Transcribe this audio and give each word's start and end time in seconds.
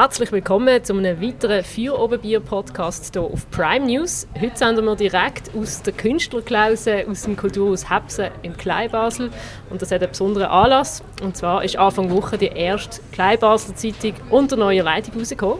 Herzlich 0.00 0.30
willkommen 0.30 0.84
zu 0.84 0.92
einem 0.92 1.20
weiteren 1.20 1.64
Feuerobenbier-Podcast 1.64 3.14
hier 3.14 3.22
auf 3.22 3.50
Prime 3.50 3.84
News. 3.84 4.28
Heute 4.40 4.56
senden 4.56 4.84
wir 4.84 4.94
direkt 4.94 5.50
aus 5.56 5.82
der 5.82 5.92
Künstlerklause 5.92 7.04
aus 7.10 7.22
dem 7.22 7.36
Kulturhaus 7.36 7.90
Hepsen 7.90 8.28
in 8.42 8.56
Kleinbasel. 8.56 9.32
Und 9.70 9.82
das 9.82 9.90
hat 9.90 10.00
einen 10.00 10.12
besonderen 10.12 10.46
Anlass. 10.46 11.02
Und 11.20 11.36
zwar 11.36 11.64
ist 11.64 11.76
Anfang 11.76 12.12
Woche 12.12 12.38
die 12.38 12.46
erste 12.46 13.00
Kleinbasler 13.10 13.74
Zeitung 13.74 14.14
unter 14.30 14.54
neuer 14.54 14.84
Leitung 14.84 15.18
rausgekommen. 15.18 15.58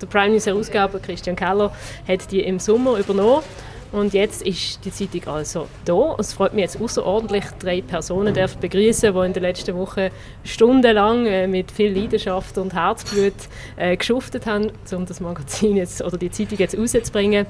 Der 0.00 0.06
Prime 0.06 0.34
News 0.34 0.46
Herausgeber 0.46 1.00
Christian 1.00 1.34
Keller 1.34 1.72
hat 2.06 2.30
die 2.30 2.42
im 2.42 2.60
Sommer 2.60 2.96
übernommen. 2.96 3.42
Und 3.92 4.14
jetzt 4.14 4.42
ist 4.42 4.84
die 4.84 4.92
Zeitung 4.92 5.34
also 5.34 5.66
da. 5.84 6.14
Es 6.18 6.32
freut 6.32 6.54
mich 6.54 6.62
jetzt 6.62 6.80
außerordentlich, 6.80 7.44
drei 7.58 7.82
Personen 7.82 8.34
begrüßen, 8.60 9.12
die 9.12 9.26
in 9.26 9.32
den 9.32 9.42
letzten 9.42 9.76
Wochen 9.76 10.10
stundenlang 10.44 11.26
äh, 11.26 11.48
mit 11.48 11.72
viel 11.72 11.92
Leidenschaft 11.92 12.56
und 12.58 12.72
Herzblut 12.72 13.34
äh, 13.76 13.96
geschuftet 13.96 14.46
haben, 14.46 14.70
um 14.92 15.06
das 15.06 15.20
Magazin 15.20 15.76
jetzt 15.76 16.02
oder 16.02 16.16
die 16.16 16.30
Zeitung 16.30 16.58
jetzt 16.58 16.78
rauszubringen. 16.78 17.46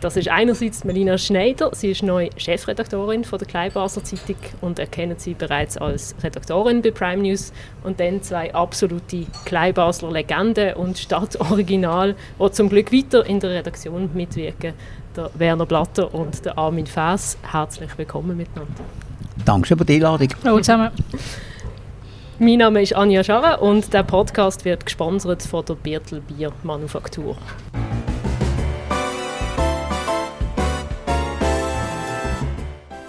Das 0.00 0.16
ist 0.16 0.28
einerseits 0.28 0.84
Melina 0.84 1.18
Schneider. 1.18 1.70
Sie 1.74 1.90
ist 1.90 2.04
neue 2.04 2.30
Chefredaktorin 2.36 3.24
von 3.24 3.38
der 3.40 3.48
Kleinbasler 3.48 4.04
Zeitung 4.04 4.36
und 4.60 4.78
erkennen 4.78 5.16
Sie 5.18 5.34
bereits 5.34 5.76
als 5.76 6.14
Redaktorin 6.22 6.82
bei 6.82 6.92
Prime 6.92 7.22
News. 7.22 7.52
Und 7.82 7.98
dann 7.98 8.22
zwei 8.22 8.54
absolute 8.54 9.26
Kleinbasler 9.44 10.12
Legenden 10.12 10.74
und 10.74 10.98
Stadtoriginal, 10.98 12.14
die 12.40 12.50
zum 12.52 12.68
Glück 12.68 12.92
weiter 12.92 13.26
in 13.26 13.40
der 13.40 13.50
Redaktion 13.50 14.10
mitwirken 14.14 14.74
der 15.16 15.30
Werner 15.34 15.66
Blatter 15.66 16.12
und 16.14 16.44
der 16.44 16.58
Armin 16.58 16.86
Fass. 16.86 17.36
Herzlich 17.50 17.90
willkommen 17.96 18.36
miteinander. 18.36 18.84
Danke 19.44 19.76
für 19.76 19.84
die 19.84 19.94
Einladung. 19.94 20.28
Hallo 20.44 20.58
zusammen. 20.58 20.90
Mein 22.38 22.58
Name 22.58 22.82
ist 22.82 22.94
Anja 22.94 23.22
Scharre 23.22 23.60
und 23.60 23.92
der 23.92 24.02
Podcast 24.02 24.64
wird 24.64 24.84
gesponsert 24.84 25.42
von 25.42 25.64
der 25.64 25.74
Birtel 25.74 26.20
Bier 26.20 26.52
Manufaktur. 26.62 27.36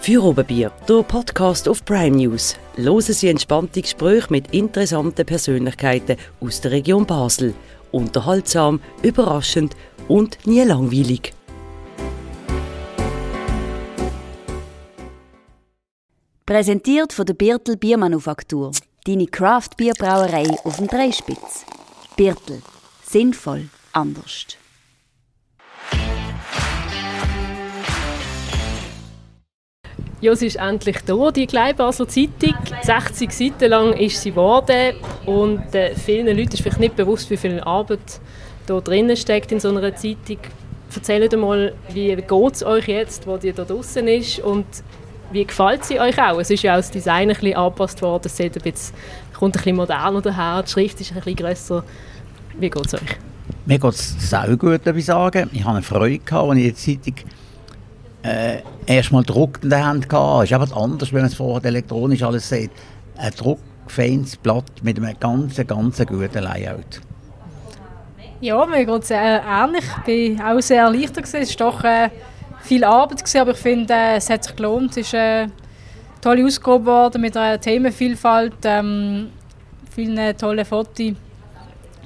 Für 0.01 0.21
Oberbier, 0.21 0.71
der 0.89 1.01
Podcast 1.03 1.69
auf 1.69 1.85
Prime 1.85 2.17
News. 2.17 2.57
Hören 2.75 3.01
Sie 3.01 3.29
entspannte 3.29 3.81
Gespräche 3.81 4.27
mit 4.29 4.53
interessanten 4.53 5.25
Persönlichkeiten 5.25 6.17
aus 6.41 6.59
der 6.59 6.71
Region 6.71 7.05
Basel. 7.05 7.53
Unterhaltsam, 7.93 8.81
überraschend 9.01 9.77
und 10.09 10.45
nie 10.45 10.61
langweilig. 10.61 11.33
Präsentiert 16.45 17.13
von 17.13 17.25
der 17.25 17.35
Birtel 17.35 17.77
Biermanufaktur. 17.77 18.73
Deine 19.05 19.27
Craft-Bierbrauerei 19.27 20.45
auf 20.65 20.75
dem 20.75 20.87
Dreispitz. 20.87 21.63
Birtel. 22.17 22.61
Sinnvoll. 23.01 23.69
Anders. 23.93 24.47
Ja, 30.19 30.35
sie 30.35 30.47
ist 30.47 30.57
endlich 30.57 30.97
da, 31.05 31.31
die 31.31 31.47
Kleinbasler 31.47 32.09
Zeitung. 32.09 32.55
60 32.81 33.31
Seiten 33.31 33.69
lang 33.69 33.93
ist 33.93 34.21
sie 34.21 34.31
geworden 34.31 34.97
und 35.25 35.73
äh, 35.73 35.95
vielen 35.95 36.27
Leuten 36.27 36.51
ist 36.51 36.61
vielleicht 36.61 36.79
nicht 36.81 36.97
bewusst, 36.97 37.29
wie 37.29 37.37
viel 37.37 37.61
Arbeit 37.61 38.19
da 38.65 38.81
drinnen 38.81 39.15
steckt 39.15 39.53
in 39.53 39.61
so 39.61 39.69
einer 39.69 39.95
Zeitung. 39.95 40.39
Erzählt 40.93 41.37
mal, 41.39 41.73
wie 41.93 42.13
geht 42.13 42.53
es 42.53 42.63
euch 42.63 42.89
jetzt, 42.89 43.27
wo 43.27 43.37
die 43.37 43.53
da 43.53 43.63
draußen 43.63 44.05
ist 44.09 44.39
und 44.39 44.65
wie 45.33 45.45
gefällt 45.45 45.83
sie 45.83 45.99
euch 45.99 46.17
auch? 46.21 46.39
Es 46.39 46.49
ist 46.49 46.63
ja 46.63 46.73
auch 46.73 46.77
das 46.77 46.91
Design 46.91 47.29
ein 47.29 47.35
bisschen 47.35 47.55
angepasst 47.55 48.01
worden. 48.01 48.23
Es 48.25 48.37
sieht 48.37 48.55
ein 48.55 48.61
bisschen, 48.61 48.95
kommt 49.37 49.55
ein 49.55 49.57
bisschen 49.57 49.75
moderner 49.75 50.21
daher, 50.21 50.63
die 50.63 50.71
Schrift 50.71 51.01
ist 51.01 51.11
ein 51.11 51.15
bisschen 51.15 51.35
grösser. 51.35 51.83
Wie 52.59 52.69
geht 52.69 52.85
es 52.85 52.93
euch? 52.93 53.17
Mir 53.65 53.79
geht 53.79 53.93
es 53.93 54.29
sehr 54.29 54.55
gut, 54.55 54.85
würde 54.85 54.99
ich 54.99 55.05
sagen. 55.05 55.49
Ich 55.51 55.61
hatte 55.63 55.77
eine 55.77 55.81
Freude, 55.81 56.19
gehabt, 56.19 56.49
als 56.49 56.59
ich 56.59 56.99
die 57.01 57.01
Zeitung 57.01 57.29
äh, 58.23 58.61
erstmal 58.85 59.23
gedruckt 59.23 59.63
in 59.63 59.71
der 59.71 59.85
Hand 59.85 60.13
hatte. 60.13 60.43
Es 60.43 60.51
ist 60.51 60.53
einfach 60.53 60.77
anders, 60.77 61.11
wenn 61.11 61.21
man 61.21 61.31
es 61.31 61.35
vorher 61.35 61.65
elektronisch 61.65 62.21
alles 62.21 62.47
sieht. 62.47 62.71
Ein 63.17 63.31
druckfeines 63.35 64.37
Blatt 64.37 64.65
mit 64.83 64.97
einem 64.97 65.19
ganz, 65.19 65.55
ganz 65.65 65.97
guten 66.05 66.43
Layout. 66.43 67.01
Ja, 68.39 68.65
mir 68.65 68.85
geht 68.85 69.03
es 69.03 69.09
äh, 69.09 69.39
ähnlich. 69.39 69.83
Ich 70.05 70.37
war 70.37 70.55
auch 70.55 70.61
sehr 70.61 70.83
erleichtert. 70.83 71.25
Es 71.25 71.33
ist 71.33 71.59
doch... 71.59 71.83
Äh, 71.83 72.09
viel 72.63 72.83
Arbeit 72.83 73.19
gewesen, 73.19 73.41
aber 73.41 73.51
ich 73.51 73.57
finde, 73.57 73.93
äh, 73.93 74.15
es 74.15 74.29
hat 74.29 74.43
sich 74.43 74.55
gelohnt. 74.55 74.91
Es 74.91 75.07
ist 75.07 75.15
eine 75.15 75.51
tolle 76.21 76.45
Ausgabe 76.45 76.79
geworden 76.79 77.21
mit 77.21 77.35
einer 77.37 77.59
Themenvielfalt, 77.59 78.55
ähm, 78.63 79.29
vielen 79.91 80.37
tollen 80.37 80.65
Fotos, 80.65 81.13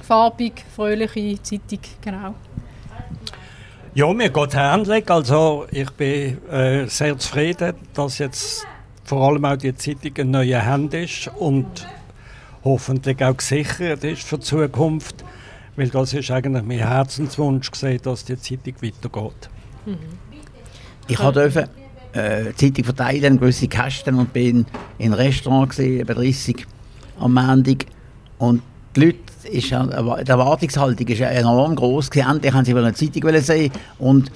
farbig, 0.02 0.64
fröhliche 0.74 1.42
Zeitung, 1.42 1.80
genau. 2.00 2.34
Ja, 3.94 4.12
mir 4.12 4.30
geht 4.30 4.48
es 4.48 4.54
ähnlich. 4.54 5.10
Also 5.10 5.66
ich 5.70 5.90
bin 5.90 6.38
äh, 6.48 6.86
sehr 6.86 7.18
zufrieden, 7.18 7.74
dass 7.94 8.18
jetzt 8.18 8.66
vor 9.04 9.26
allem 9.26 9.44
auch 9.44 9.56
die 9.56 9.74
Zeitung 9.74 10.14
in 10.16 10.30
neuen 10.30 10.60
Händen 10.60 11.04
ist 11.04 11.30
und 11.38 11.86
hoffentlich 12.62 13.24
auch 13.24 13.36
gesichert 13.36 14.04
ist 14.04 14.22
für 14.22 14.38
die 14.38 14.44
Zukunft. 14.44 15.24
Weil 15.76 15.88
das 15.88 16.12
ist 16.12 16.30
eigentlich 16.30 16.64
mein 16.64 16.78
Herzenswunsch, 16.78 17.70
gesehen, 17.70 18.00
dass 18.02 18.24
die 18.24 18.38
Zeitung 18.38 18.74
weitergeht. 18.82 19.48
Mhm. 19.86 19.96
Ich 21.08 21.18
durfte 21.18 21.68
äh, 22.12 22.52
Zeitung 22.54 22.84
verteilen, 22.84 23.38
gewisse 23.38 23.68
Kästen 23.68 24.14
und 24.16 24.32
bin 24.32 24.66
in 24.98 25.06
einem 25.06 25.14
Restaurant 25.14 25.70
gesehen, 25.70 26.06
bei 26.06 26.14
30 26.14 26.66
am 27.18 27.34
Montag. 27.34 27.86
Und 28.38 28.62
die 28.94 29.00
Leute, 29.00 29.18
ist, 29.50 29.70
die 29.70 30.30
Erwartungshaltung 30.30 31.08
war 31.08 31.30
enorm 31.30 31.74
groß. 31.74 32.10
Endlich 32.10 32.52
haben 32.52 32.64
sie 32.64 32.74
eine 32.74 32.92
Zeitung 32.94 33.40
sehen 33.40 33.72
und 33.98 34.30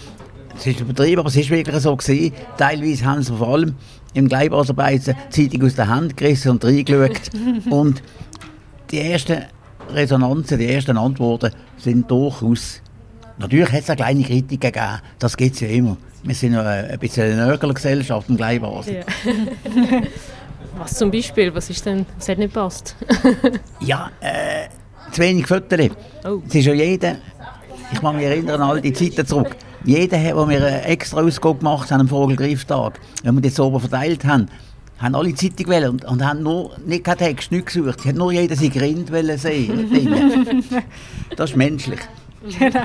es 0.56 0.66
ist 0.66 0.80
übertrieben, 0.80 1.20
aber 1.20 1.28
es 1.28 1.36
ist 1.36 1.50
wirklich 1.50 1.76
so 1.76 1.96
gewesen. 1.96 2.32
Teilweise 2.56 3.04
haben 3.04 3.22
sie 3.22 3.34
vor 3.34 3.48
allem 3.48 3.74
im 4.14 4.28
Gleichbasarbeiten 4.28 5.14
die 5.34 5.48
Zeitung 5.48 5.66
aus 5.66 5.74
der 5.74 5.88
Hand 5.88 6.16
gerissen 6.16 6.50
und 6.50 6.64
reingeschaut. 6.64 7.30
und 7.70 8.02
die 8.90 9.00
ersten 9.00 9.42
Resonanzen, 9.90 10.58
die 10.58 10.68
ersten 10.68 10.96
Antworten 10.96 11.52
sind 11.76 12.10
durchaus... 12.10 12.80
Natürlich 13.38 13.72
hat 13.72 13.80
es 13.80 13.90
eine 13.90 13.96
kleine 13.96 14.22
Kritik 14.22 14.60
gegeben, 14.60 15.00
das 15.18 15.36
gibt 15.36 15.54
es 15.54 15.60
ja 15.60 15.68
immer. 15.68 15.96
Wir 16.22 16.34
sind 16.34 16.52
ja 16.52 16.62
ein 16.62 16.98
bisschen 16.98 17.32
eine 17.32 17.46
Nörgelgesellschaft 17.46 18.28
im 18.28 18.36
Gleichbasel. 18.36 18.96
Ja. 18.96 19.02
was 20.78 20.94
zum 20.94 21.10
Beispiel? 21.10 21.54
Was 21.54 21.68
ist 21.70 21.84
denn, 21.84 22.06
was 22.16 22.28
hat 22.28 22.38
nicht 22.38 22.54
passt? 22.54 22.94
ja, 23.80 24.10
äh, 24.20 24.68
zu 25.10 25.20
wenig 25.22 25.46
Fotos. 25.46 25.90
Oh. 26.24 26.40
Es 26.48 26.54
ist 26.54 26.66
ja 26.66 26.74
jeder, 26.74 27.16
ich 27.92 28.00
kann 28.00 28.16
mich 28.16 28.24
erinnern 28.24 28.60
an 28.60 28.70
all 28.70 28.80
die 28.80 28.92
Zeiten 28.92 29.26
zurück, 29.26 29.56
jeder, 29.84 30.18
der 30.18 30.34
mir 30.46 30.56
eine 30.58 30.84
extra 30.84 31.20
Ausgabe 31.22 31.58
gemacht 31.58 31.90
hat 31.90 32.00
am 32.00 32.08
Vogelgrifftag, 32.08 33.00
wenn 33.24 33.34
wir 33.34 33.42
das 33.42 33.58
oben 33.58 33.80
verteilt 33.80 34.24
haben, 34.24 34.46
haben 34.98 35.14
alle 35.16 35.34
Zeitung 35.34 35.66
wählen 35.68 35.90
und, 35.90 36.04
und 36.04 36.24
haben 36.24 36.42
nur, 36.42 36.76
nicht 36.86 37.02
keinen 37.02 37.18
Text, 37.18 37.50
nichts 37.50 37.74
gesucht. 37.74 38.00
Sie 38.00 38.08
hat 38.10 38.16
nur 38.16 38.30
jeder 38.30 38.54
sein 38.54 38.70
Grind 38.70 39.10
sehen. 39.40 39.90
das 41.36 41.50
ist 41.50 41.56
menschlich. 41.56 41.98
Genau. 42.58 42.82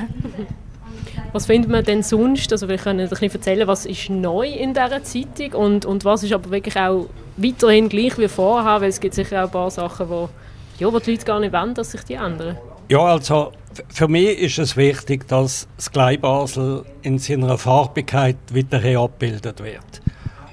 Was 1.34 1.45
findet 1.45 1.69
man 1.69 1.84
denn 1.84 2.03
sonst? 2.03 2.51
Also 2.51 2.68
wir 2.69 2.78
können 2.78 3.01
ein 3.01 3.09
bisschen 3.09 3.31
erzählen, 3.31 3.68
was 3.68 3.85
ist 3.85 4.09
neu 4.09 4.47
in 4.47 4.73
dieser 4.73 5.03
Zeitung 5.03 5.53
und, 5.53 5.85
und 5.85 6.06
was 6.06 6.23
ist 6.23 6.34
aber 6.34 6.50
wirklich 6.51 6.78
auch 6.78 7.07
weiterhin 7.35 7.90
gleich 7.90 8.18
wie 8.18 8.28
vorher, 8.28 8.81
weil 8.81 8.90
es 8.90 9.00
gibt 9.00 9.13
sicher 9.13 9.41
auch 9.41 9.47
ein 9.47 9.51
paar 9.51 9.72
Sachen, 9.72 10.09
wo, 10.09 10.29
ja, 10.79 10.91
wo 10.91 11.00
die 11.00 11.12
Leute 11.12 11.25
gar 11.25 11.40
nicht 11.40 11.53
wollen, 11.53 11.73
dass 11.73 11.91
sich 11.91 12.01
die 12.03 12.13
ändern. 12.13 12.57
Ja, 12.90 13.00
also 13.00 13.51
für 13.90 14.07
mich 14.07 14.40
ist 14.40 14.59
es 14.59 14.78
wichtig, 14.78 15.28
dass 15.28 15.68
das 15.75 15.91
Gleibasel 15.91 16.85
in 17.01 17.19
seiner 17.19 17.57
Farbigkeit 17.57 18.38
wieder 18.51 18.78
abgebildet 19.00 19.62
wird. 19.62 20.01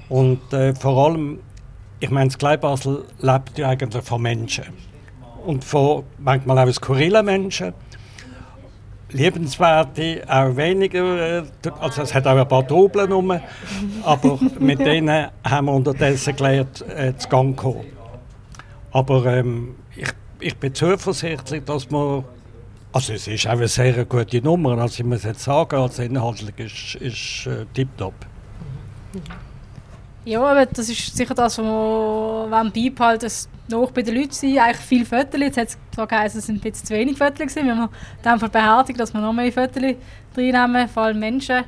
Und 0.09 0.53
äh, 0.53 0.75
vor 0.75 1.05
allem, 1.05 1.39
ich 1.99 2.09
meine, 2.09 2.27
das 2.27 2.37
Gleibasel 2.37 3.05
lebt 3.21 3.57
ja 3.57 3.69
eigentlich 3.69 4.03
von 4.03 4.21
Menschen. 4.21 4.65
Und 5.45 5.63
von 5.63 6.03
manchmal 6.17 6.59
auch 6.59 6.73
skurrilen 6.73 7.25
Menschen 7.25 7.73
liebenswerte, 9.11 10.23
auch 10.27 10.55
weniger. 10.55 11.39
Äh, 11.39 11.43
also 11.79 12.01
es 12.01 12.13
hat 12.13 12.27
auch 12.27 12.37
ein 12.37 12.47
paar 12.47 12.67
Trubeln 12.67 13.11
rum, 13.11 13.39
aber 14.03 14.39
mit 14.59 14.79
denen 14.85 15.27
haben 15.43 15.65
wir 15.65 15.73
unterdessen 15.73 16.35
gelernt, 16.35 16.83
äh, 16.89 17.15
zu 17.17 17.29
Gang 17.29 17.55
kommen. 17.55 17.85
Aber 18.91 19.25
ähm, 19.25 19.75
ich, 19.95 20.09
ich 20.39 20.57
bin 20.57 20.73
zuversichtlich, 20.73 21.63
dass 21.65 21.89
wir 21.91 22.23
also 22.95 23.11
es 23.11 23.27
ist 23.27 23.45
auch 23.45 23.51
eine 23.51 23.67
sehr 23.67 24.05
gute 24.05 24.41
Nummer, 24.41 24.77
also 24.77 25.01
ich 25.01 25.05
muss 25.05 25.25
jetzt 25.25 25.43
sagen, 25.43 25.75
also 25.75 26.01
inhaltlich 26.01 26.57
ist, 26.57 26.95
ist 27.01 27.45
äh, 27.45 27.65
tiptop. 27.73 28.13
Ja, 30.23 30.41
aber 30.41 30.65
das 30.65 30.87
ist 30.87 31.13
sicher 31.13 31.35
das, 31.35 31.57
was 31.57 31.65
wir 31.65 32.71
beibehalten 32.73 33.29
noch 33.67 33.91
bei 33.91 34.01
den 34.01 34.15
Leuten 34.15 34.31
sein, 34.31 34.57
eigentlich 34.59 34.77
viele 34.77 35.05
Fotos. 35.05 35.39
Jetzt 35.39 35.57
hat 35.57 35.67
es 35.69 35.77
zwar 35.91 36.07
geheißen, 36.07 36.39
es 36.39 36.45
sind 36.45 36.61
bisschen 36.61 36.85
zu 36.85 36.93
wenig 36.93 37.17
Fotos 37.17 37.39
gewesen. 37.39 37.65
Wir 37.65 37.75
haben 37.75 37.91
dann 38.21 38.39
beharrt, 38.39 38.99
dass 38.99 39.13
wir 39.13 39.21
noch 39.21 39.33
mehr 39.33 39.51
Fotos 39.51 39.83
reinnehmen, 40.37 40.87
vor 40.87 41.03
allem 41.03 41.19
Menschen 41.19 41.63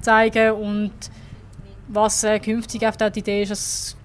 zeigen 0.00 0.52
und 0.52 0.92
was 1.88 2.22
äh, 2.24 2.38
künftig 2.38 2.86
auf 2.86 2.96
die 2.96 3.18
Idee 3.18 3.42
ist, 3.42 3.50
dass 3.50 3.96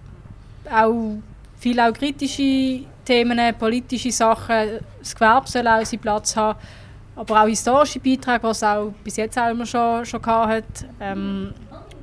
auch 0.71 1.17
viele 1.57 1.87
auch 1.87 1.93
kritische 1.93 2.85
Themen, 3.05 3.55
politische 3.57 4.11
Sachen, 4.11 4.79
das 4.99 5.13
Gewerbe 5.13 5.49
soll 5.49 5.67
auch 5.67 5.85
seinen 5.85 5.99
Platz 5.99 6.35
haben, 6.35 6.57
aber 7.15 7.43
auch 7.43 7.47
historische 7.47 7.99
Beiträge, 7.99 8.43
was 8.43 8.63
auch 8.63 8.93
bis 9.03 9.17
jetzt 9.17 9.37
auch 9.37 9.49
immer 9.49 9.65
schon, 9.65 10.05
schon 10.05 10.25
hat. 10.25 10.63
Ähm, 10.99 11.53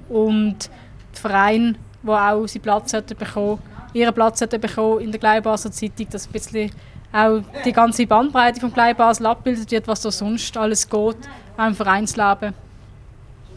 und 0.08 0.70
die 1.14 1.20
Vereine, 1.20 1.74
die 2.02 2.08
auch 2.08 2.46
seinen 2.46 2.62
Platz 2.62 2.92
bekommen, 2.92 3.58
ihren 3.92 4.14
Platz 4.14 4.40
bekommen 4.40 5.00
in 5.00 5.10
der 5.10 5.20
Gleibaser 5.20 5.70
Zeitung, 5.70 6.06
dass 6.10 6.26
ein 6.26 6.32
bisschen 6.32 6.70
auch 7.12 7.42
die 7.64 7.72
ganze 7.72 8.06
Bandbreite 8.06 8.60
vom 8.60 8.72
Klein 8.72 8.96
Basel 8.96 9.26
abgebildet 9.26 9.70
wird, 9.70 9.88
was 9.88 10.02
da 10.02 10.10
sonst 10.10 10.56
alles 10.56 10.88
geht, 10.88 11.16
auch 11.56 11.66
im 11.66 11.74
Vereinsleben. 11.74 12.54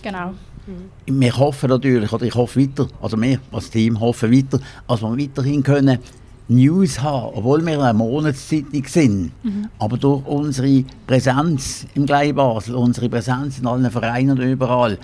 Genau. 0.02 0.34
Mhm. 0.66 1.22
Wir 1.22 1.38
hoffen 1.38 1.70
natürlich, 1.70 2.12
oder 2.12 2.26
ich 2.26 2.36
hoffe 2.36 2.62
weiter, 2.62 2.88
also 3.02 3.22
wir 3.22 3.40
als 3.52 3.70
Team 3.70 4.00
hoffen 4.00 4.32
weiter, 4.32 4.60
dass 4.88 5.02
wir 5.02 5.18
weiterhin 5.18 5.62
können 5.62 6.00
News 6.48 7.02
haben, 7.02 7.32
obwohl 7.36 7.66
wir 7.66 7.82
eine 7.82 7.94
Monatszeitung 7.94 8.86
sind. 8.86 9.32
Mhm. 9.44 9.70
Aber 9.80 9.98
durch 9.98 10.26
unsere 10.26 10.84
Präsenz 11.08 11.86
im 11.96 12.06
Klein 12.06 12.36
Basel, 12.36 12.76
unsere 12.76 13.08
Präsenz 13.10 13.60
in 13.60 13.68
allen 13.68 13.90
Vereinen 13.90 14.32
und 14.32 14.42
überall, 14.42 14.98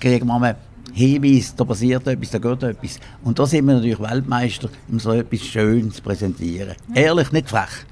kriegen 0.00 0.26
wir 0.26 0.56
Hinweis, 0.92 1.54
da 1.56 1.64
passiert 1.64 2.06
etwas, 2.06 2.30
da 2.30 2.38
geht 2.38 2.62
etwas. 2.62 3.00
Und 3.22 3.38
da 3.38 3.46
sind 3.46 3.66
wir 3.66 3.74
natürlich 3.74 4.00
Weltmeister, 4.00 4.68
um 4.88 5.00
so 5.00 5.12
etwas 5.12 5.40
Schönes 5.40 5.94
zu 5.94 6.02
präsentieren. 6.02 6.74
Ja. 6.94 7.02
Ehrlich, 7.02 7.32
nicht 7.32 7.48
frech. 7.48 7.84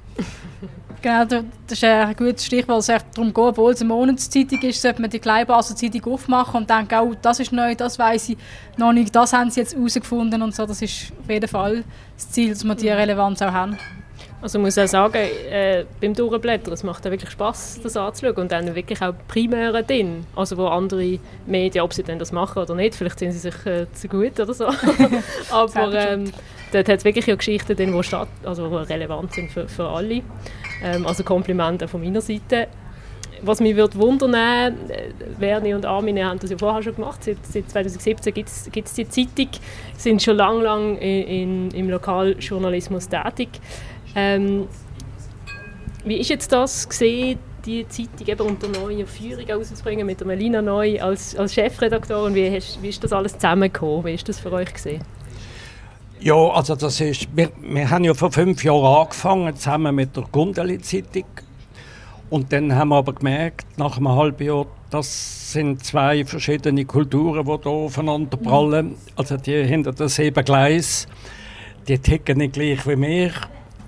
Genau, 1.03 1.25
das 1.25 1.43
ist 1.69 1.83
ein 1.83 2.15
gutes 2.15 2.47
Stichwort, 2.47 2.79
es 2.79 2.87
darum 2.87 3.35
geht, 3.35 3.37
obwohl 3.37 3.73
es 3.73 3.81
eine 3.81 3.89
Monatszeitung 3.89 4.61
ist, 4.62 4.81
sollte 4.81 5.00
man 5.00 5.11
die 5.11 5.19
Kleinbaser 5.19 5.75
Zeitung 5.75 6.12
aufmachen 6.12 6.61
und 6.61 6.71
denken, 6.71 6.94
oh, 7.00 7.12
das 7.21 7.41
ist 7.41 7.50
neu, 7.50 7.75
das 7.75 7.99
weiß 7.99 8.29
ich 8.29 8.39
noch 8.77 8.93
nicht, 8.93 9.12
das 9.12 9.33
haben 9.33 9.50
sie 9.50 9.61
jetzt 9.61 9.75
herausgefunden 9.75 10.41
und 10.43 10.55
so. 10.55 10.65
Das 10.65 10.81
ist 10.81 11.12
auf 11.21 11.29
jeden 11.29 11.49
Fall 11.49 11.83
das 12.15 12.31
Ziel, 12.31 12.50
dass 12.50 12.62
wir 12.62 12.77
diese 12.77 12.97
Relevanz 12.97 13.43
auch 13.43 13.50
haben. 13.50 13.77
Also 14.40 14.58
ich 14.58 14.64
muss 14.64 14.78
auch 14.78 14.86
sagen, 14.86 15.14
äh, 15.50 15.84
beim 16.00 16.14
Durchblättern, 16.14 16.72
es 16.72 16.82
macht 16.82 17.06
auch 17.06 17.10
wirklich 17.10 17.30
Spaß, 17.30 17.80
das 17.82 17.96
anzuschauen 17.96 18.36
und 18.36 18.52
dann 18.52 18.74
wirklich 18.74 19.00
auch 19.00 19.14
Primäre 19.28 19.84
drin, 19.84 20.26
also 20.34 20.56
wo 20.56 20.66
andere 20.66 21.19
Medien, 21.46 21.84
ob 21.84 21.92
sie 21.92 22.02
denn 22.02 22.19
das 22.19 22.32
machen 22.32 22.62
oder 22.62 22.74
nicht, 22.74 22.94
vielleicht 22.94 23.20
sind 23.20 23.32
sie 23.32 23.38
sich 23.38 23.66
äh, 23.66 23.86
zu 23.92 24.08
gut 24.08 24.40
oder 24.40 24.52
so, 24.52 24.66
aber 25.50 25.94
ähm, 25.94 26.32
dort 26.72 26.88
hat 26.88 26.98
es 26.98 27.04
wirklich 27.04 27.26
ja 27.26 27.36
Geschichten 27.36 27.76
drin, 27.76 27.96
die 27.96 28.02
statt, 28.02 28.28
also 28.44 28.66
relevant 28.66 29.32
sind 29.32 29.50
für, 29.50 29.69
für 29.69 29.88
alle. 29.88 30.22
Ähm, 30.82 31.06
also 31.06 31.22
Komplimente 31.22 31.88
von 31.88 32.02
meiner 32.02 32.20
Seite. 32.20 32.69
Was 33.44 33.58
mich 33.58 33.74
würde 33.74 33.98
wundern, 33.98 34.34
äh, 34.34 34.72
Werni 35.38 35.74
und 35.74 35.84
Armin 35.84 36.24
haben 36.24 36.38
das 36.38 36.50
ja 36.50 36.58
vorher 36.58 36.82
schon 36.82 36.94
gemacht. 36.94 37.24
Seit, 37.24 37.38
seit 37.44 37.70
2017 37.70 38.34
gibt 38.34 38.48
es 38.48 38.94
die 38.94 39.08
Zeitung, 39.08 39.48
sind 39.96 40.22
schon 40.22 40.36
lange 40.36 40.62
lang 40.62 40.96
in, 40.98 41.22
in, 41.22 41.70
im 41.72 41.90
Lokaljournalismus 41.90 43.08
tätig. 43.08 43.48
Ähm, 44.14 44.69
wie 46.05 46.17
ist 46.17 46.31
jetzt 46.31 46.53
das 46.53 46.88
gesehen, 46.88 47.38
die 47.64 47.87
Zeitung 47.88 48.26
eben 48.26 48.41
unter 48.43 48.69
neuer 48.69 49.06
Führung 49.06 49.49
auszubringen, 49.50 50.06
mit 50.06 50.20
der 50.20 50.26
Melina 50.26 50.61
Neu 50.61 51.00
als, 51.00 51.37
als 51.37 51.55
Chefredaktorin? 51.55 52.35
Wie, 52.35 52.59
wie 52.81 52.88
ist 52.88 53.03
das 53.05 53.12
alles 53.12 53.35
zusammengekommen? 53.35 54.05
Wie 54.06 54.14
ist 54.14 54.29
das 54.29 54.41
für 54.41 54.53
euch 54.53 54.73
gesehen? 54.73 55.03
Ja, 56.20 56.35
also 56.35 56.76
das 56.76 57.00
ist, 57.00 57.29
wir, 57.35 57.50
wir 57.61 57.91
haben 57.91 58.05
ja 58.05 58.14
vor 58.14 58.31
fünf 58.31 58.62
Jahren 58.62 59.03
angefangen, 59.03 59.56
zusammen 59.56 59.94
mit 59.94 60.17
der 60.17 60.25
Gundeli-Zeitung. 60.31 61.25
Und 62.31 62.53
dann 62.53 62.75
haben 62.75 62.88
wir 62.88 62.97
aber 62.97 63.12
gemerkt, 63.12 63.67
nach 63.76 63.97
einem 63.97 64.08
halben 64.08 64.43
Jahr, 64.44 64.67
das 64.91 65.53
sind 65.53 65.85
zwei 65.85 66.25
verschiedene 66.25 66.85
Kulturen, 66.85 67.44
die 67.44 67.62
hier 67.62 67.67
aufeinander 67.67 68.37
prallen. 68.37 68.94
Also 69.17 69.37
die 69.37 69.65
hinter 69.65 69.93
das 69.93 70.15
sieben 70.15 70.44
Gleis, 70.44 71.06
die 71.88 71.99
ticken 71.99 72.38
nicht 72.38 72.55
gleich 72.55 72.87
wie 72.87 72.99
wir 73.00 73.32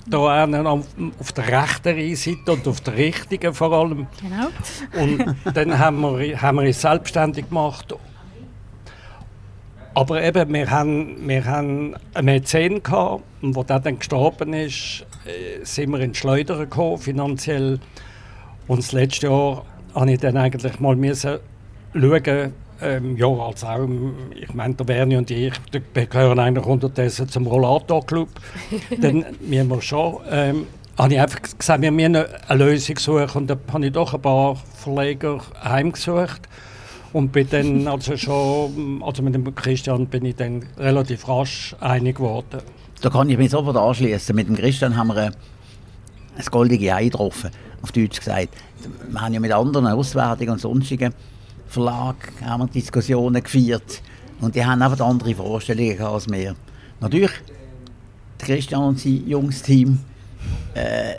da 0.06 0.44
auf, 0.44 0.86
auf 1.18 1.32
der 1.32 1.48
rechten 1.48 2.16
Seite 2.16 2.52
und 2.52 2.68
auf 2.68 2.80
der 2.80 2.96
richtigen 2.96 3.54
vor 3.54 3.72
allem. 3.72 4.06
Genau. 4.20 5.02
Und 5.02 5.36
dann 5.54 5.78
haben 5.78 6.02
wir, 6.02 6.40
haben 6.40 6.58
wir 6.58 6.64
es 6.64 6.80
selbstständig 6.80 7.48
gemacht. 7.48 7.94
Aber 9.94 10.22
eben, 10.22 10.52
wir 10.52 10.70
haben, 10.70 11.28
wir 11.28 11.44
haben 11.44 11.94
einen 12.14 12.24
Mäzen 12.24 12.82
gehabt, 12.82 13.22
und 13.42 13.56
als 13.56 13.66
der 13.66 13.80
dann 13.80 13.98
gestorben 13.98 14.52
ist, 14.52 15.06
äh, 15.24 15.64
sind 15.64 15.90
wir 15.90 16.00
in 16.00 16.14
Schleudern 16.14 16.58
gekommen, 16.58 16.98
finanziell. 16.98 17.78
Und 18.66 18.78
das 18.78 18.90
letzte 18.92 19.28
Jahr 19.28 19.64
habe 19.94 20.12
ich 20.12 20.18
dann 20.18 20.36
eigentlich 20.36 20.80
mal 20.80 20.96
müssen 20.96 21.38
schauen, 21.94 22.52
ähm, 22.84 23.16
ja, 23.16 23.26
also 23.26 23.66
auch, 23.66 23.88
ich 24.34 24.52
meine, 24.54 24.74
der 24.74 24.88
Werni 24.88 25.16
und 25.16 25.30
ich 25.30 25.52
gehören 25.92 26.38
eigentlich 26.38 26.66
unterdessen 26.66 27.28
zum 27.28 27.46
Rollator-Club. 27.46 28.28
Dann 29.00 29.24
müssen 29.40 29.68
wir 29.68 29.82
schon, 29.82 30.18
ähm, 30.30 30.66
habe 30.98 31.14
ich 31.14 31.20
einfach 31.20 31.40
gesagt, 31.58 31.82
wir 31.82 31.90
müssen 31.90 32.16
eine 32.16 32.64
Lösung 32.64 32.98
suchen 32.98 33.30
und 33.34 33.46
da 33.48 33.56
habe 33.72 33.86
ich 33.86 33.92
doch 33.92 34.14
ein 34.14 34.22
paar 34.22 34.56
Verleger 34.76 35.40
heimgesucht 35.62 36.42
und 37.12 37.32
bin 37.32 37.48
dann 37.50 37.88
also 37.88 38.16
schon, 38.16 39.02
also 39.02 39.22
mit 39.22 39.34
dem 39.34 39.54
Christian 39.54 40.06
bin 40.06 40.24
ich 40.24 40.36
dann 40.36 40.64
relativ 40.76 41.26
rasch 41.28 41.74
einig 41.80 42.16
geworden. 42.16 42.60
Da 43.00 43.10
kann 43.10 43.28
ich 43.28 43.38
mich 43.38 43.50
sofort 43.50 43.76
anschließen. 43.76 44.34
Mit 44.36 44.48
dem 44.48 44.56
Christian 44.56 44.96
haben 44.96 45.08
wir 45.08 45.16
ein, 45.16 45.34
ein 46.36 46.44
goldiges 46.50 46.92
Ei 46.92 47.04
getroffen, 47.04 47.50
auf 47.82 47.92
Deutsch 47.92 48.18
gesagt. 48.18 48.50
Wir 49.10 49.20
haben 49.20 49.34
ja 49.34 49.40
mit 49.40 49.52
anderen 49.52 49.86
Auswertungen 49.88 50.50
und 50.50 50.60
sonstigen 50.60 51.12
Verlag 51.74 52.16
haben 52.42 52.62
wir 52.62 52.66
Diskussionen 52.68 53.42
geführt 53.42 54.00
und 54.40 54.54
die 54.54 54.64
haben 54.64 54.80
einfach 54.80 55.04
andere 55.04 55.34
Vorstellungen 55.34 56.00
als 56.00 56.30
wir. 56.30 56.54
Natürlich, 57.00 57.32
Christian 58.38 58.84
und 58.84 59.00
sein 59.00 59.26
junges 59.26 59.60
Team 59.62 59.98
äh, 60.74 61.14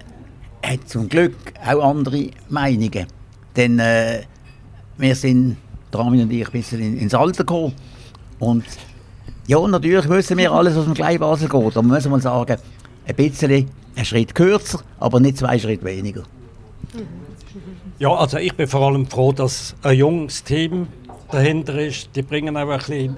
hat 0.65 0.87
zum 0.87 1.09
Glück 1.09 1.35
auch 1.65 1.89
andere 1.89 2.29
Meinungen. 2.49 3.05
Denn 3.55 3.79
äh, 3.79 4.21
wir 4.97 5.15
sind, 5.15 5.57
Ramin 5.93 6.21
und 6.21 6.31
ich, 6.31 6.45
ein 6.45 6.51
bisschen 6.51 6.81
in, 6.81 6.97
ins 6.97 7.13
Alter 7.13 7.43
gekommen. 7.43 7.73
Und 8.39 8.65
ja, 9.47 9.65
natürlich 9.67 10.07
wissen 10.09 10.37
wir 10.37 10.51
alles, 10.51 10.75
was 10.75 10.85
im 10.85 10.93
Kleinbasel 10.93 11.49
geht. 11.49 11.77
Aber 11.77 11.83
muss 11.83 12.07
mal 12.07 12.21
sagen, 12.21 12.57
ein 13.05 13.15
bisschen 13.15 13.69
ein 13.95 14.05
Schritt 14.05 14.33
kürzer, 14.33 14.79
aber 14.99 15.19
nicht 15.19 15.37
zwei 15.37 15.59
Schritte 15.59 15.83
weniger. 15.85 16.23
Mhm. 16.93 17.34
Ja, 17.97 18.13
also 18.13 18.37
ich 18.37 18.53
bin 18.55 18.67
vor 18.67 18.81
allem 18.81 19.07
froh, 19.07 19.31
dass 19.31 19.73
ein 19.81 19.97
junges 19.97 20.43
Team 20.43 20.87
dahinter 21.31 21.79
ist. 21.79 22.09
Die 22.15 22.23
bringen 22.23 22.57
auch 22.57 22.69
ein 22.69 22.77
bisschen 22.77 23.17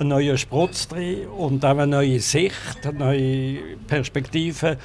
einen 0.00 0.08
neuen 0.08 0.36
Sprutz 0.36 0.88
drin 0.88 1.28
und 1.28 1.64
auch 1.64 1.70
eine 1.70 1.86
neue 1.86 2.18
Sicht, 2.18 2.84
eine 2.84 2.98
neue 2.98 3.58
Perspektive. 3.86 4.78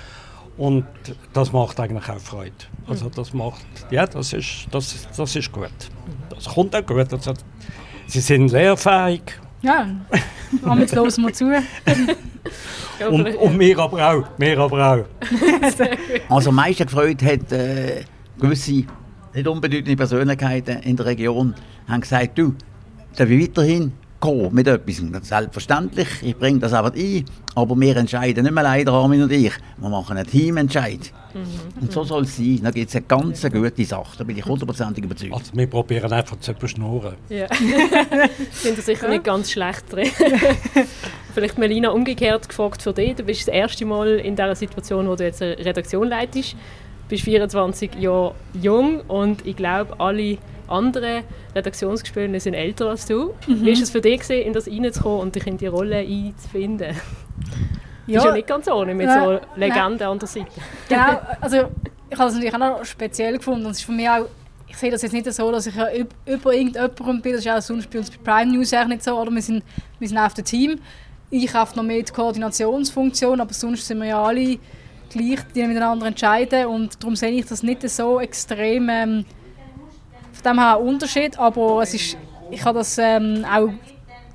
Und 0.57 0.85
das 1.33 1.51
macht 1.51 1.79
eigentlich 1.79 2.07
auch 2.07 2.19
Freude. 2.19 2.53
Also 2.87 3.09
das 3.09 3.33
macht, 3.33 3.65
ja, 3.89 4.05
das 4.05 4.33
ist, 4.33 4.67
das, 4.69 5.07
das 5.17 5.35
ist 5.35 5.51
gut. 5.51 5.71
Das 6.29 6.45
kommt 6.45 6.75
auch 6.75 6.85
gut. 6.85 7.11
Also, 7.11 7.33
sie 8.05 8.19
sind 8.19 8.51
lehrfähig. 8.51 9.23
Ja, 9.63 9.87
damit 10.63 10.95
hören 10.95 11.23
wir 11.23 11.33
zu. 11.33 11.45
und, 13.09 13.35
und 13.35 13.59
wir 13.59 13.79
aber 13.79 14.11
auch. 14.11 14.23
Wir 14.37 14.59
aber 14.59 14.93
auch. 14.93 15.05
also 16.29 16.49
am 16.49 16.55
meisten 16.55 16.85
gefreut 16.85 17.23
hat 17.23 17.51
äh, 17.51 18.03
gewisse 18.39 18.85
nicht 19.33 19.47
unbedeutende 19.47 19.95
Persönlichkeiten 19.95 20.79
in 20.83 20.95
der 20.95 21.05
Region 21.05 21.55
haben 21.87 22.01
gesagt, 22.01 22.37
du, 22.37 22.55
darf 23.15 23.29
ich 23.29 23.41
weiterhin 23.41 23.93
kommen 24.19 24.53
mit 24.53 24.67
etwas? 24.67 25.01
Selbstverständlich, 25.27 26.07
ich 26.21 26.37
bringe 26.37 26.59
das 26.59 26.73
aber 26.73 26.93
ein, 26.93 27.25
aber 27.55 27.79
wir 27.79 27.97
entscheiden 27.97 28.43
nicht 28.43 28.53
mehr 28.53 28.63
leider, 28.63 28.93
Armin 28.93 29.23
und 29.23 29.31
ich. 29.31 29.53
Wir 29.77 29.89
machen 29.89 30.17
einen 30.17 30.27
Teamentscheid. 30.27 31.11
Mhm. 31.33 31.81
Und 31.81 31.91
so 31.91 32.03
soll 32.03 32.23
es 32.23 32.37
sein. 32.37 32.59
Da 32.63 32.71
gibt 32.71 32.89
es 32.89 32.95
eine 32.95 33.05
ganz 33.05 33.41
gute 33.41 33.85
Sache, 33.85 34.17
da 34.17 34.23
bin 34.23 34.37
ich 34.37 34.45
hundertprozentig 34.45 35.03
überzeugt. 35.03 35.33
Also 35.33 35.51
wir 35.53 35.67
probieren 35.67 36.11
einfach 36.11 36.39
zu 36.39 36.51
überschnurren. 36.51 37.15
Ja. 37.29 37.47
sind 38.51 38.77
da 38.77 38.81
sicher 38.81 39.07
nicht 39.07 39.23
ganz 39.23 39.51
schlecht 39.51 39.91
drin. 39.91 40.09
Vielleicht 41.33 41.57
Melina 41.57 41.89
umgekehrt 41.89 42.49
gefragt 42.49 42.81
für 42.81 42.91
dich. 42.91 43.15
Du 43.15 43.23
bist 43.23 43.47
das 43.47 43.53
erste 43.53 43.85
Mal 43.85 44.19
in 44.19 44.35
dieser 44.35 44.55
Situation, 44.55 45.07
wo 45.07 45.15
du 45.15 45.23
jetzt 45.23 45.41
eine 45.41 45.57
Redaktion 45.57 46.09
leitest 46.09 46.55
bist 47.11 47.23
24 47.25 47.95
Jahre 47.95 48.33
jung 48.53 49.01
und 49.01 49.45
ich 49.45 49.57
glaube, 49.57 49.99
alle 49.99 50.37
anderen 50.67 51.23
Redaktionsgespöne 51.53 52.39
sind 52.39 52.53
älter 52.53 52.89
als 52.89 53.05
du. 53.05 53.33
Mhm. 53.47 53.61
Wie 53.61 53.75
war 53.75 53.83
es 53.83 53.89
für 53.89 54.01
dich, 54.01 54.21
gewesen, 54.21 54.47
in 54.47 54.53
das 54.53 54.67
reinzukommen 54.67 55.19
und 55.19 55.35
dich 55.35 55.45
in 55.45 55.57
die 55.57 55.67
Rolle 55.67 55.97
einzufinden? 55.97 56.95
Ja. 58.07 58.15
Das 58.15 58.23
ist 58.23 58.29
ja 58.29 58.35
nicht 58.35 58.47
ganz 58.47 58.67
ohne 58.67 58.95
mit 58.95 59.05
ja, 59.05 59.23
so 59.23 59.39
Legenden 59.55 59.97
nein. 59.99 60.07
an 60.09 60.19
der 60.19 60.27
Seite. 60.27 60.47
Genau, 60.89 61.21
also 61.39 61.57
ich 62.09 62.17
habe 62.17 62.29
es 62.29 62.33
natürlich 62.33 62.53
auch 62.55 62.57
noch 62.57 62.83
speziell 62.83 63.37
gefunden 63.37 63.63
und 63.63 63.71
es 63.71 63.77
ist 63.77 63.85
für 63.85 63.91
mich 63.91 64.09
auch 64.09 64.25
ich 64.67 64.75
sehe 64.75 64.89
das 64.89 65.03
jetzt 65.03 65.13
nicht 65.13 65.31
so, 65.31 65.51
dass 65.51 65.67
ich 65.67 65.75
über 66.25 66.53
irgendjemandem 66.53 67.21
bin. 67.21 67.33
Das 67.33 67.45
ist 67.45 67.51
auch 67.51 67.61
sonst 67.61 67.89
bei 67.91 67.99
uns 67.99 68.09
bei 68.09 68.17
Prime 68.23 68.51
News 68.51 68.71
nicht 68.71 69.03
so. 69.03 69.19
Oder 69.19 69.29
wir, 69.29 69.41
sind, 69.41 69.63
wir 69.99 70.07
sind 70.07 70.17
auf 70.17 70.33
dem 70.33 70.43
Team. 70.43 70.79
Ich 71.29 71.53
habe 71.53 71.75
noch 71.75 71.83
mehr 71.83 72.01
die 72.01 72.11
Koordinationsfunktion, 72.11 73.39
aber 73.39 73.53
sonst 73.53 73.85
sind 73.85 73.99
wir 73.99 74.07
ja 74.07 74.23
alle 74.23 74.57
gleich 75.11 75.39
die 75.53 75.63
miteinander 75.67 76.07
entscheiden 76.07 76.65
und 76.67 77.01
darum 77.01 77.15
sehe 77.15 77.31
ich 77.31 77.45
das 77.45 77.63
nicht 77.63 77.87
so 77.89 78.19
extrem 78.19 78.89
ähm, 78.89 79.25
von 80.31 80.43
dem 80.43 80.59
her 80.59 80.79
Unterschied, 80.79 81.37
aber 81.37 81.81
es 81.83 81.93
ist, 81.93 82.17
ich 82.49 82.63
habe 82.63 82.79
das 82.79 82.97
ähm, 82.97 83.45
auch 83.45 83.69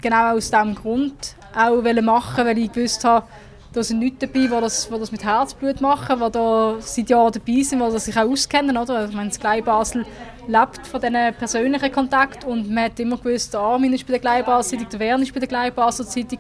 genau 0.01 0.37
aus 0.37 0.51
diesem 0.51 0.75
Grund 0.75 1.35
auch 1.55 1.83
machen, 2.03 2.45
weil 2.45 2.59
ich 2.59 2.73
gewusst 2.73 3.05
habe, 3.05 3.27
da 3.73 3.83
sind 3.83 4.01
Leute 4.01 4.27
dabei, 4.27 4.41
die 4.41 4.49
das, 4.49 4.89
die 4.89 4.99
das 4.99 5.13
mit 5.13 5.23
Herzblut 5.23 5.81
machen, 5.83 6.21
die 6.25 6.31
da 6.33 6.77
seit 6.81 7.11
Jahren 7.11 7.33
dabei 7.33 7.63
sind, 7.63 7.83
die 7.83 7.99
sich 7.99 8.17
auch 8.17 8.31
auskennen. 8.31 8.77
Oder? 8.77 9.07
Ich 9.07 9.15
meine, 9.15 9.29
das 9.29 9.39
Glei 9.39 9.61
Basel 9.61 10.07
lebt 10.47 10.87
von 10.87 11.01
diesen 11.01 11.35
persönlichen 11.39 11.93
Kontakt 11.93 12.45
und 12.45 12.71
man 12.71 12.85
hat 12.85 13.01
immer 13.01 13.17
gewusst, 13.17 13.53
der 13.53 13.61
Armin 13.61 13.93
ist 13.93 14.07
bei 14.07 14.13
der 14.13 14.21
Glei 14.21 14.43
Basel 14.43 14.79
Zeitung, 14.79 14.91
der 14.91 15.01
Wern 15.01 15.23
ist 15.23 15.33
bei 15.33 15.41
der 15.41 15.49
Glei 15.49 15.71
Basel 15.71 16.07
Zeitung. 16.07 16.39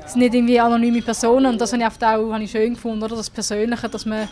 Das 0.00 0.12
sind 0.12 0.22
nicht 0.22 0.34
irgendwie 0.34 0.60
anonyme 0.60 1.02
Personen 1.02 1.46
und 1.46 1.60
das 1.60 1.72
habe 1.72 1.82
ich 1.82 1.88
auch 1.88 2.32
habe 2.32 2.42
ich 2.42 2.50
schön 2.50 2.74
gefunden, 2.74 3.02
oder? 3.02 3.16
das 3.16 3.30
Persönliche, 3.30 3.88
dass, 3.88 4.06
man, 4.06 4.28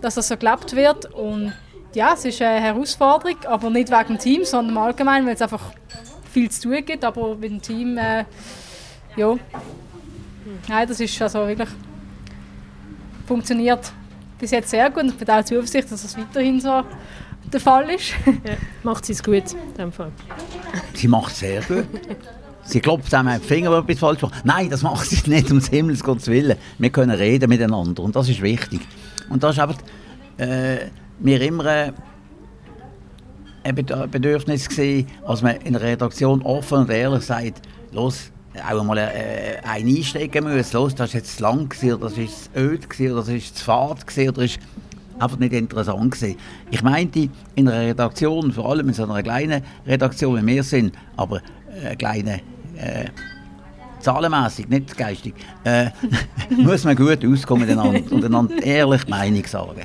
dass 0.00 0.14
das 0.14 0.28
so 0.28 0.36
gelebt 0.36 0.74
wird. 0.76 1.12
Und 1.14 1.52
ja, 1.94 2.12
es 2.14 2.24
ist 2.24 2.40
eine 2.42 2.60
Herausforderung, 2.60 3.36
aber 3.46 3.70
nicht 3.70 3.90
wegen 3.90 4.08
dem 4.08 4.18
Team, 4.18 4.44
sondern 4.44 4.76
allgemein, 4.76 5.26
weil 5.26 5.34
es 5.34 5.42
einfach 5.42 5.72
viel 6.30 6.50
zu 6.50 6.68
tun 6.68 6.84
gibt, 6.84 7.04
aber 7.04 7.36
mit 7.36 7.50
dem 7.50 7.62
Team, 7.62 7.98
äh, 7.98 8.24
ja, 9.16 9.36
Nein, 10.68 10.88
das 10.88 11.00
ist 11.00 11.20
also 11.22 11.46
wirklich 11.46 11.68
funktioniert 13.26 13.92
bis 14.38 14.50
jetzt 14.50 14.70
sehr 14.70 14.90
gut 14.90 15.04
und 15.04 15.08
ich 15.10 15.16
bin 15.16 15.30
auch 15.30 15.44
zuversichtlich, 15.44 15.86
dass 15.86 16.02
das 16.02 16.18
weiterhin 16.18 16.60
so 16.60 16.82
der 17.52 17.60
Fall 17.60 17.90
ist. 17.90 18.14
Ja, 18.26 18.56
macht 18.82 19.04
sie 19.04 19.12
es 19.12 19.22
gut 19.22 19.52
in 19.52 19.74
dem 19.78 19.92
Fall? 19.92 20.10
Sie 20.94 21.08
macht 21.08 21.32
es 21.32 21.38
sehr 21.38 21.62
gut. 21.62 21.86
Sie 22.64 22.80
klopft 22.80 23.12
einem 23.14 23.40
die 23.40 23.46
Finger, 23.46 23.70
wenn 23.70 23.82
etwas 23.82 23.98
falsch 23.98 24.22
macht. 24.22 24.44
Nein, 24.44 24.70
das 24.70 24.82
macht 24.82 25.06
sie 25.08 25.28
nicht, 25.28 25.50
um 25.50 25.60
Himmels 25.60 26.02
Gottes 26.02 26.28
Willen. 26.28 26.56
Wir 26.78 26.90
können 26.90 27.10
reden 27.10 27.48
miteinander 27.48 28.02
und 28.02 28.16
das 28.16 28.28
ist 28.28 28.40
wichtig. 28.42 28.80
Und 29.28 29.42
das 29.42 29.56
ist 29.56 29.60
einfach 29.60 29.78
äh, 30.38 30.86
mir 31.18 31.40
immer 31.42 31.66
äh, 31.66 31.92
ein 33.62 33.74
Bedürfnis 33.74 34.68
gewesen, 34.68 35.08
als 35.26 35.42
man 35.42 35.56
in 35.56 35.74
der 35.74 35.82
Redaktion 35.82 36.42
offen 36.42 36.78
und 36.78 36.90
ehrlich 36.90 37.24
sagt, 37.24 37.62
los, 37.92 38.30
auch 38.62 38.80
einmal 38.80 38.98
äh, 38.98 39.58
einen 39.64 39.96
einstecken 39.96 40.44
müssen. 40.44 40.76
Los, 40.76 40.94
das 40.94 41.12
war 41.12 41.20
jetzt 41.20 41.36
zu 41.36 41.42
lang 41.42 41.68
gewesen, 41.68 41.94
oder 41.94 42.08
das 42.08 42.18
war 42.18 42.26
zu 42.26 42.60
öd 42.60 42.90
gewesen, 42.90 43.12
oder 43.12 43.22
das 43.22 43.30
war 43.30 43.40
zu 43.40 43.64
fad 43.64 44.06
gewesen, 44.06 44.28
oder 44.30 44.42
das 44.42 44.50
ist 44.52 44.60
einfach 45.18 45.38
nicht 45.38 45.52
interessant 45.52 46.12
gewesen. 46.12 46.36
Ich 46.70 46.82
meinte, 46.82 47.28
in 47.54 47.68
einer 47.68 47.88
Redaktion, 47.88 48.52
vor 48.52 48.70
allem 48.70 48.88
in 48.88 48.94
so 48.94 49.04
einer 49.04 49.22
kleinen 49.22 49.62
Redaktion, 49.86 50.40
wie 50.42 50.54
wir 50.54 50.62
sind, 50.62 50.94
aber 51.16 51.40
äh, 51.82 51.96
kleine 51.96 52.40
äh, 52.76 53.06
zahlenmässig, 54.00 54.68
nicht 54.68 54.96
geistig, 54.96 55.34
äh, 55.64 55.86
muss 56.50 56.84
man 56.84 56.96
gut 56.96 57.24
auskommen 57.24 57.66
miteinander 57.66 58.00
und 58.12 58.24
einander 58.24 58.62
ehrlich 58.62 59.08
Meinung 59.08 59.44
sagen. 59.46 59.82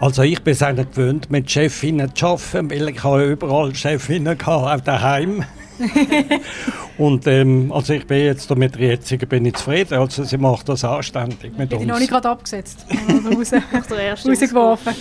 Also 0.00 0.22
ich 0.22 0.42
bin 0.42 0.52
es 0.52 0.60
gewöhnt, 0.60 1.30
mit 1.30 1.50
Chefinnen 1.50 2.14
zu 2.14 2.26
arbeiten, 2.26 2.70
weil 2.70 2.88
ich 2.88 3.04
habe 3.04 3.24
überall 3.24 3.74
Chefinnen 3.74 4.38
hatte, 4.38 4.50
auch 4.50 4.80
daheim. 4.80 5.44
und 6.98 7.26
ähm, 7.26 7.72
also 7.72 7.92
ich 7.92 8.06
bin 8.06 8.24
jetzt 8.24 8.54
mit 8.54 8.74
der 8.74 8.88
jetzigen 8.88 9.28
bin 9.28 9.44
ich 9.44 9.54
zufrieden. 9.54 9.94
Also 9.94 10.24
sie 10.24 10.36
macht 10.36 10.68
das 10.68 10.84
anständig 10.84 11.56
mit 11.56 11.72
uns. 11.72 11.82
Ich 11.82 11.88
noch 11.88 11.98
nicht 11.98 12.10
gerade 12.10 12.28
abgesetzt. 12.28 12.86
raus, 13.36 13.52
rausgeworfen. 13.52 14.94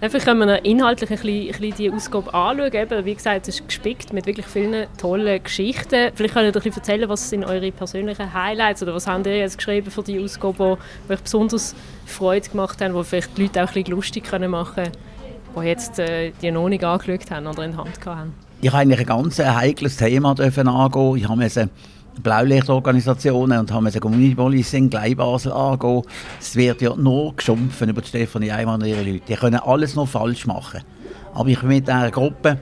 Vielleicht 0.00 0.24
können 0.24 0.48
wir 0.48 0.64
inhaltlich 0.64 1.10
ein 1.10 1.16
bisschen, 1.16 1.54
ein 1.54 1.60
bisschen 1.60 1.76
die 1.76 1.90
Ausgabe 1.90 2.34
anschauen. 2.34 2.72
Eben, 2.72 3.04
wie 3.04 3.14
gesagt, 3.14 3.48
es 3.48 3.60
ist 3.60 3.66
gespickt 3.66 4.12
mit 4.12 4.26
wirklich 4.26 4.46
vielen 4.46 4.86
tollen 4.98 5.42
Geschichten. 5.42 6.12
Vielleicht 6.14 6.34
könnt 6.34 6.44
ihr 6.44 6.48
ein 6.48 6.52
bisschen 6.52 6.72
erzählen, 6.72 7.08
was 7.08 7.30
sind 7.30 7.44
eure 7.44 7.72
persönlichen 7.72 8.32
Highlights 8.32 8.82
oder 8.82 8.94
was 8.94 9.06
habt 9.06 9.26
ihr 9.26 9.38
jetzt 9.38 9.56
geschrieben 9.56 9.90
für 9.90 10.02
die 10.02 10.22
Ausgabe, 10.22 10.78
die 11.08 11.12
euch 11.12 11.20
besonders 11.20 11.74
Freude 12.06 12.48
gemacht 12.48 12.80
haben, 12.80 12.94
wo 12.94 13.02
vielleicht 13.02 13.36
die 13.36 13.42
Leute 13.42 13.62
auch 13.62 13.68
ein 13.68 13.74
bisschen 13.74 13.94
lustig 13.94 14.24
können 14.24 14.50
machen 14.50 14.84
können, 14.84 14.92
die 15.56 15.66
jetzt 15.66 15.98
äh, 15.98 16.32
die 16.42 16.50
noch 16.50 16.68
nicht 16.68 16.84
angeschaut 16.84 17.30
haben 17.30 17.46
oder 17.46 17.64
in 17.64 17.72
der 17.72 17.84
Hand 17.84 18.06
haben 18.06 18.49
ich 18.62 18.72
habe 18.72 18.82
ein 18.82 19.06
ganz 19.06 19.38
heikles 19.38 19.96
Thema 19.96 20.34
dürfen 20.34 20.68
angehen. 20.68 21.16
Ich 21.16 21.28
habe 21.28 21.70
Blaulichtorganisationen 22.22 23.60
und 23.60 23.72
haben 23.72 23.90
Community 24.00 24.34
Policing, 24.34 24.90
Gleibasel 24.90 25.52
angehen. 25.52 26.02
Es 26.38 26.54
wird 26.56 26.82
ja 26.82 26.94
nur 26.94 27.34
geschumpfen 27.34 27.88
über 27.88 28.02
Stefanie 28.02 28.52
Eimann 28.52 28.82
und 28.82 28.88
ihre 28.88 29.02
Leute. 29.02 29.22
Die 29.28 29.34
können 29.34 29.60
alles 29.60 29.94
noch 29.94 30.08
falsch 30.08 30.46
machen. 30.46 30.82
Aber 31.32 31.48
ich 31.48 31.58
bin 31.60 31.68
mit 31.68 31.88
einer 31.88 32.10
Gruppe 32.10 32.58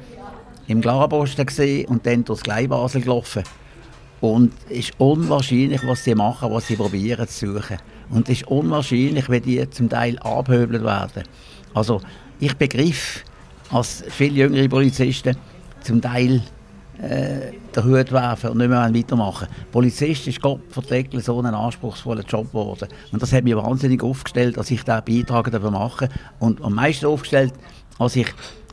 im 0.68 0.80
Glarabosten 0.80 1.46
und 1.86 2.06
dann 2.06 2.24
durchs 2.24 2.42
Gleibasel 2.42 3.00
gelaufen. 3.00 3.42
Und 4.20 4.52
es 4.68 4.90
ist 4.90 4.92
unwahrscheinlich, 4.98 5.84
was 5.86 6.04
sie 6.04 6.14
machen, 6.14 6.52
was 6.52 6.66
sie 6.68 6.76
probieren 6.76 7.26
zu 7.26 7.54
suchen. 7.54 7.78
Und 8.10 8.28
es 8.28 8.42
ist 8.42 8.48
unwahrscheinlich, 8.48 9.28
wie 9.30 9.40
die 9.40 9.70
zum 9.70 9.88
Teil 9.88 10.18
abhöbelt 10.20 10.84
werden. 10.84 11.24
Also 11.74 12.00
ich 12.38 12.54
begriff 12.54 13.24
als 13.70 14.04
viele 14.08 14.34
jüngere 14.34 14.68
Polizisten, 14.68 15.36
zum 15.82 16.00
Teil 16.00 16.42
äh, 17.00 17.52
den 17.74 17.84
Hut 17.84 18.10
werfen 18.12 18.50
und 18.50 18.58
nicht 18.58 18.68
mehr 18.68 18.92
weitermachen. 18.92 19.48
Polizist 19.70 20.26
ist 20.26 20.40
Gott 20.40 20.60
verdeckel 20.70 21.20
so 21.20 21.38
ein 21.40 21.46
anspruchsvoller 21.46 22.24
Job 22.24 22.48
geworden. 22.48 22.88
Und 23.12 23.22
das 23.22 23.32
hat 23.32 23.44
mich 23.44 23.54
wahnsinnig 23.54 24.02
aufgestellt, 24.02 24.56
dass 24.56 24.70
ich 24.70 24.82
diesen 24.82 25.04
Beitrag 25.04 25.50
dafür 25.50 25.70
mache. 25.70 26.08
Und 26.40 26.62
am 26.62 26.74
meisten 26.74 27.06
aufgestellt, 27.06 27.52
als 27.98 28.16
ich 28.16 28.26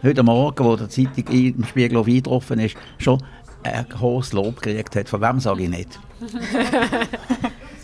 heute 0.03 0.23
Morgen, 0.23 0.63
wo 0.63 0.75
der 0.75 0.89
Zeitung 0.89 1.27
im 1.27 1.63
Spiegel 1.65 1.97
eingetroffen 1.99 2.59
ist, 2.59 2.75
schon 2.97 3.21
ein 3.63 3.85
hohes 3.99 4.33
Lob 4.33 4.61
gekriegt 4.61 4.95
hat. 4.95 5.09
Von 5.09 5.21
wem 5.21 5.39
sage 5.39 5.63
ich 5.63 5.69
nicht? 5.69 5.99
das 6.21 6.33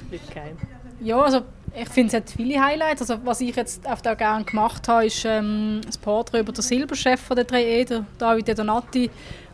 wird 0.09 0.31
kein. 0.33 0.57
Ja, 1.03 1.19
also 1.19 1.41
ich 1.73 1.89
finde, 1.89 2.07
es 2.07 2.13
hat 2.13 2.29
viele 2.35 2.61
Highlights. 2.61 3.01
Also, 3.01 3.17
was 3.23 3.41
ich 3.41 3.55
jetzt 3.55 3.85
oft 3.85 4.07
auch 4.07 4.17
gerne 4.17 4.43
gemacht 4.43 4.87
habe, 4.87 5.05
ist 5.05 5.23
ähm, 5.25 5.81
ein 5.85 6.01
Porträt 6.01 6.39
über 6.39 6.51
den 6.51 6.61
Silberchef 6.61 7.29
der 7.29 7.47
3E, 7.47 7.87
der 7.87 8.05
David 8.17 8.57
Donati, 8.57 9.09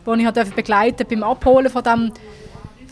den 0.06 0.20
ich 0.20 0.26
halt 0.26 0.56
begleiten 0.56 1.06
beim 1.08 1.22
Abholen 1.22 1.70
von 1.70 1.82
dem 1.82 2.12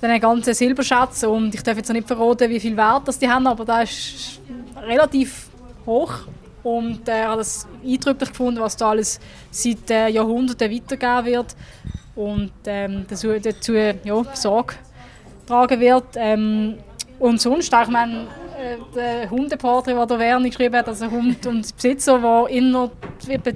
den 0.01 0.21
ganzen 0.21 0.55
Silberschatz. 0.55 1.25
Und 1.25 1.55
ich 1.55 1.63
darf 1.63 1.77
jetzt 1.77 1.93
nicht 1.93 2.07
verraten, 2.07 2.51
wie 2.51 2.61
viel 2.61 2.77
Wert 2.77 3.09
das 3.09 3.19
die 3.19 3.29
haben, 3.29 3.47
aber 3.47 3.65
der 3.65 3.83
ist 3.83 4.41
relativ 4.77 5.49
hoch. 5.85 6.13
Und 6.63 7.09
er 7.09 7.25
äh, 7.25 7.27
hat 7.29 7.39
es 7.39 7.67
eindrücklich 7.85 8.31
gefunden, 8.31 8.61
was 8.61 8.77
da 8.77 8.91
alles 8.91 9.21
seit 9.51 9.91
äh, 9.91 10.09
Jahrhunderten 10.09 10.71
weitergegeben 10.71 11.25
wird 11.27 11.57
und 12.17 12.51
ähm, 12.67 13.05
dazu, 13.09 13.39
dazu 13.39 13.75
ja, 13.75 14.25
Sorge 14.35 14.75
tragen 15.47 15.79
wird. 15.79 16.05
Ähm, 16.17 16.79
und 17.21 17.41
sonst, 17.41 17.73
ich 17.73 17.89
meine, 17.89 18.27
der 18.95 19.31
Hundeporträt, 19.31 19.95
den 19.95 20.09
der 20.09 20.19
Werner 20.19 20.49
geschrieben 20.49 20.77
hat, 20.77 20.89
also 20.89 21.11
Hund 21.11 21.47
und 21.47 21.75
Besitzer, 21.75 22.19
der 22.19 22.47
innerhalb 22.49 22.93
etwa 23.29 23.51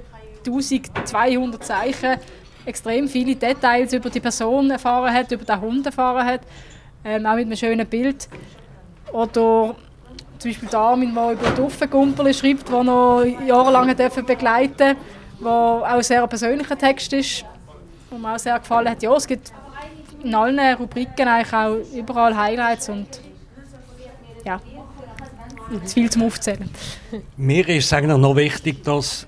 1200 0.45 1.63
Zeichen 1.63 2.17
extrem 2.65 3.07
viele 3.07 3.35
Details 3.35 3.93
über 3.93 4.09
die 4.09 4.19
Person 4.19 4.71
erfahren 4.71 5.13
hat, 5.13 5.31
über 5.31 5.45
den 5.45 5.61
Hund 5.61 5.85
erfahren 5.85 6.25
hat, 6.25 6.41
ähm, 7.03 7.25
auch 7.25 7.35
mit 7.35 7.45
einem 7.45 7.55
schönen 7.55 7.87
Bild. 7.87 8.27
Oder 9.11 9.75
zum 10.37 10.51
Beispiel 10.51 10.69
der 10.69 10.79
Armin, 10.79 11.13
der 11.13 11.31
über 11.31 11.49
die 11.49 11.61
Uffengumperle 11.61 12.33
schreibt, 12.33 12.67
die 12.67 12.83
noch 12.83 13.23
jahrelang 13.45 13.95
begleiten 14.25 14.77
durfte, 14.77 14.95
der 15.41 15.49
auch 15.49 15.83
ein 15.83 16.03
sehr 16.03 16.25
persönlicher 16.27 16.77
Text 16.77 17.13
ist, 17.13 17.45
der 18.09 18.17
mir 18.17 18.35
auch 18.35 18.39
sehr 18.39 18.57
gefallen 18.59 18.89
hat. 18.89 19.03
Ja, 19.03 19.15
es 19.15 19.27
gibt 19.27 19.51
in 20.23 20.35
allen 20.35 20.75
Rubriken 20.75 21.27
eigentlich 21.27 21.53
auch 21.53 21.77
überall 21.95 22.35
Highlights 22.35 22.89
und 22.89 23.07
ja, 24.45 24.59
zu 25.85 25.93
viel 25.93 26.09
zum 26.09 26.23
Aufzählen. 26.23 26.69
Mir 27.37 27.67
ist 27.67 27.85
es 27.85 27.93
eigentlich 27.93 28.17
noch 28.17 28.35
wichtig, 28.35 28.83
dass 28.83 29.27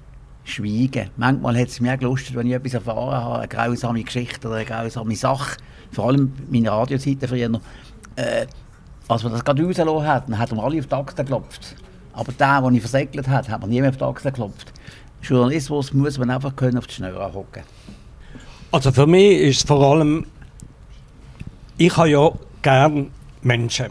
schweigen. 0.45 1.11
Manchmal 1.17 1.59
hat 1.59 1.69
es 1.69 1.81
mir 1.81 1.97
gelustet, 1.97 2.35
wenn 2.37 2.47
ich 2.47 2.55
etwas 2.55 2.75
erfahren 2.75 3.14
habe, 3.14 3.38
eine 3.38 3.49
grausame 3.49 4.03
Geschichte 4.03 4.47
oder 4.49 4.57
eine 4.57 4.67
grausame 4.67 5.17
Sache, 5.17 5.57
vor 5.91 6.09
allem 6.09 6.33
meine 6.50 6.71
Radiozeiten 6.71 7.29
früher 7.29 7.61
äh, 8.17 8.47
als 9.08 9.23
man 9.23 9.32
das 9.32 9.44
gerade 9.44 9.62
rausgelassen 9.62 10.23
dann 10.28 10.38
hat 10.38 10.50
man 10.52 10.61
alle 10.61 10.78
auf 10.78 10.87
die 10.87 10.94
Achse 10.94 11.16
geklopft. 11.16 11.76
Aber 12.12 12.32
der, 12.32 12.62
den 12.62 12.75
ich 12.75 12.80
versegelt 12.80 13.28
hat, 13.28 13.49
hat 13.49 13.61
man 13.61 13.70
nie 13.70 13.80
mehr 13.80 13.90
auf 13.90 13.96
die 13.96 14.04
Achse 14.04 14.30
geklopft. 14.30 14.73
Journalismus 15.23 15.92
muss 15.92 16.18
man 16.18 16.30
einfach 16.30 16.54
können 16.54 16.78
auf 16.78 16.87
die 16.87 16.94
Schnur 16.94 17.32
hocken. 17.32 17.62
Also 18.70 18.92
für 18.92 19.06
mich 19.06 19.40
ist 19.40 19.56
es 19.58 19.64
vor 19.64 19.82
allem, 19.82 20.26
ich 21.78 21.96
habe 21.96 22.11
ja 22.11 22.30
gerne 22.62 23.06
Menschen. 23.42 23.90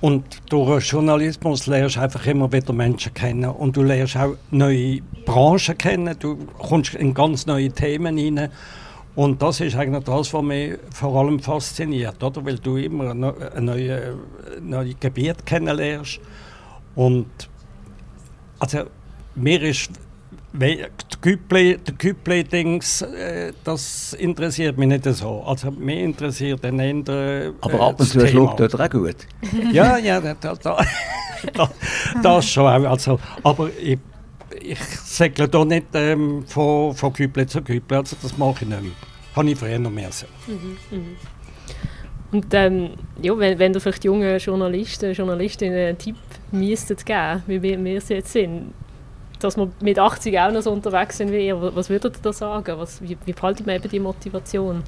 Und 0.00 0.24
durch 0.50 0.90
Journalismus 0.90 1.66
lernst 1.66 1.96
du 1.96 2.00
einfach 2.00 2.26
immer 2.26 2.50
wieder 2.50 2.72
Menschen 2.72 3.14
kennen. 3.14 3.48
Und 3.48 3.76
du 3.76 3.82
lernst 3.82 4.16
auch 4.16 4.34
neue 4.50 5.00
Branchen 5.24 5.78
kennen. 5.78 6.16
Du 6.18 6.36
kommst 6.58 6.94
in 6.94 7.14
ganz 7.14 7.46
neue 7.46 7.70
Themen 7.70 8.16
hinein. 8.16 8.50
Und 9.14 9.42
das 9.42 9.60
ist 9.60 9.76
eigentlich 9.76 10.04
das, 10.04 10.32
was 10.32 10.42
mich 10.42 10.78
vor 10.90 11.14
allem 11.16 11.38
fasziniert, 11.38 12.22
oder? 12.22 12.44
Weil 12.44 12.58
du 12.58 12.76
immer 12.76 13.10
ein 13.10 13.64
neues 13.64 14.16
neue 14.60 14.94
Gebiet 14.94 15.44
kennenlernst. 15.44 16.20
Und 16.94 17.26
also 18.58 18.84
mir 19.34 19.62
ist 19.62 19.90
der 20.52 20.88
Güble-Dings, 21.20 23.02
äh, 23.02 23.52
das 23.64 24.12
interessiert 24.14 24.76
mich 24.78 24.88
nicht 24.88 25.04
so. 25.04 25.42
Also 25.42 25.70
mich 25.70 26.00
interessiert 26.00 26.62
den 26.64 26.78
eher, 26.78 27.08
äh, 27.08 27.52
Aber 27.60 27.80
ab 27.80 28.00
und 28.00 28.06
zu 28.06 28.26
schluckt 28.26 28.60
er 28.60 28.80
auch 28.80 28.90
gut. 28.90 29.16
ja, 29.72 29.96
ja, 29.98 30.20
da, 30.20 30.34
da, 30.34 30.54
da, 30.54 30.78
das 32.22 32.46
schon 32.46 32.66
auch. 32.66 32.90
Also, 32.90 33.18
aber 33.42 33.70
ich, 33.80 33.98
ich 34.64 34.78
segle 34.78 35.48
da 35.48 35.64
nicht 35.64 35.86
ähm, 35.94 36.44
von, 36.46 36.94
von 36.94 37.12
Güble 37.12 37.46
zu 37.46 37.62
Güble, 37.62 37.98
also 37.98 38.16
das 38.22 38.36
mache 38.38 38.64
ich 38.64 38.68
nicht 38.68 38.82
mehr. 38.82 38.92
Habe 39.34 39.50
ich 39.50 39.58
früher 39.58 39.78
noch 39.78 39.90
mehr. 39.90 40.10
Mhm, 40.46 40.76
mhm. 40.90 41.16
Und 42.32 42.46
ähm, 42.54 42.90
ja, 43.20 43.38
wenn, 43.38 43.58
wenn 43.58 43.72
du 43.72 43.80
vielleicht 43.80 44.04
jungen 44.04 44.38
Journalisten, 44.38 45.12
Journalistinnen 45.12 45.88
einen 45.88 45.98
Tipp 45.98 46.16
müsstet 46.50 47.04
geben, 47.04 47.42
wie 47.46 47.62
wir, 47.62 47.84
wir 47.84 47.92
jetzt 47.92 48.32
sind, 48.32 48.72
dass 49.38 49.56
wir 49.56 49.70
mit 49.80 49.98
80 49.98 50.38
auch 50.38 50.52
noch 50.52 50.62
so 50.62 50.72
unterwegs 50.72 51.18
sind 51.18 51.30
wie 51.30 51.46
ihr. 51.46 51.60
Was 51.74 51.90
würdet 51.90 52.16
ihr 52.16 52.22
da 52.22 52.32
sagen? 52.32 52.78
Was, 52.78 53.02
wie, 53.02 53.18
wie 53.26 53.32
behaltet 53.32 53.66
man 53.66 53.76
eben 53.76 53.88
die 53.88 54.00
Motivation? 54.00 54.82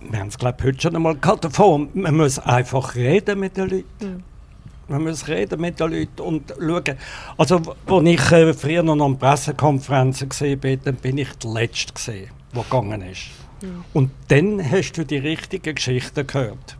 Wir 0.00 0.18
haben 0.18 0.28
es, 0.28 0.38
glaube 0.38 0.56
ich, 0.58 0.66
heute 0.66 0.80
schon 0.80 0.96
einmal 0.96 1.16
gehabt 1.16 1.44
davon. 1.44 1.88
Man 1.94 2.16
muss 2.16 2.38
einfach 2.38 2.94
reden 2.94 3.38
mit 3.40 3.56
den 3.56 3.68
Leuten. 3.68 3.84
Mhm. 4.00 4.29
Man 4.90 5.04
muss 5.04 5.28
reden 5.28 5.60
mit 5.60 5.78
den 5.78 5.92
Leuten 5.92 6.20
und 6.20 6.52
schauen. 6.58 6.96
Also, 7.38 7.62
als 7.86 8.04
ich 8.04 8.32
äh, 8.32 8.52
früher 8.52 8.82
noch 8.82 9.00
an 9.04 9.18
Pressekonferenzen 9.18 10.28
gesehen 10.28 10.58
bin, 10.58 10.80
dann 10.84 10.96
bin 10.96 11.18
ich 11.18 11.32
der 11.34 11.50
Letzte 11.52 11.92
gesehen, 11.92 12.30
der 12.54 12.62
gegangen 12.64 13.02
ist. 13.02 13.30
Mhm. 13.62 13.84
Und 13.92 14.10
dann 14.28 14.70
hast 14.70 14.92
du 14.92 15.04
die 15.04 15.18
richtigen 15.18 15.76
Geschichten 15.76 16.26
gehört. 16.26 16.76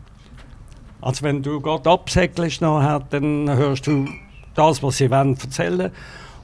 Also 0.99 1.23
wenn 1.23 1.41
du 1.41 1.61
gerade 1.61 1.89
absäckelst 1.89 2.61
nachher, 2.61 3.01
dann 3.09 3.49
hörst 3.49 3.87
du 3.87 4.07
das, 4.55 4.83
was 4.83 4.97
sie 4.97 5.09
wollen, 5.09 5.37
erzählen 5.41 5.91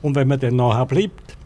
und 0.02 0.16
wenn 0.16 0.28
man 0.28 0.40
dann 0.40 0.56
nachher 0.56 0.86
bleibt, 0.86 1.38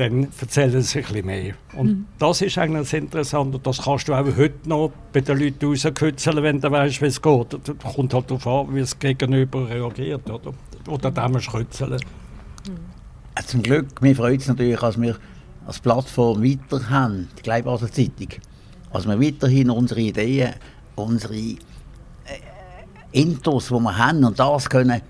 dann 0.00 0.28
erzählen 0.40 0.80
sie 0.80 0.98
ein 0.98 1.04
bisschen 1.04 1.26
mehr. 1.26 1.54
Und 1.74 1.86
mhm. 1.86 2.06
das 2.18 2.40
ist 2.40 2.56
eigentlich 2.56 2.84
das 2.84 2.92
Interessante. 2.94 3.58
Das 3.58 3.82
kannst 3.82 4.08
du 4.08 4.14
auch 4.14 4.24
heute 4.24 4.66
noch 4.66 4.92
bei 5.12 5.20
den 5.20 5.38
Leuten 5.38 5.66
rauskützeln, 5.66 6.42
wenn 6.42 6.58
du 6.58 6.70
weißt, 6.70 7.02
wie 7.02 7.06
es 7.06 7.20
geht. 7.20 7.46
Das 7.52 7.94
kommt 7.94 8.14
halt 8.14 8.30
darauf 8.30 8.46
an, 8.46 8.74
wie 8.74 8.80
es 8.80 8.98
Gegenüber 8.98 9.68
reagiert. 9.68 10.28
Oder, 10.30 10.54
oder 10.88 11.10
dem 11.10 11.38
kützeln. 11.38 12.00
Mhm. 12.66 13.44
Zum 13.44 13.62
Glück, 13.62 14.00
mir 14.00 14.16
freut 14.16 14.40
es 14.40 14.48
natürlich, 14.48 14.80
dass 14.80 14.98
wir 14.98 15.16
als 15.66 15.78
Plattform 15.80 16.42
weiter 16.42 16.88
haben, 16.88 17.28
die 17.38 17.42
Gleichbasel 17.42 17.90
Zeitung. 17.90 18.28
Also 18.90 19.10
wir 19.10 19.20
weiterhin 19.20 19.68
unsere 19.68 20.00
Ideen, 20.00 20.54
unsere 20.96 21.36
äh, 21.36 21.58
Intos, 23.12 23.68
die 23.68 23.74
wir 23.74 23.98
haben 23.98 24.24
und 24.24 24.38
das 24.38 24.68
können 24.68 25.02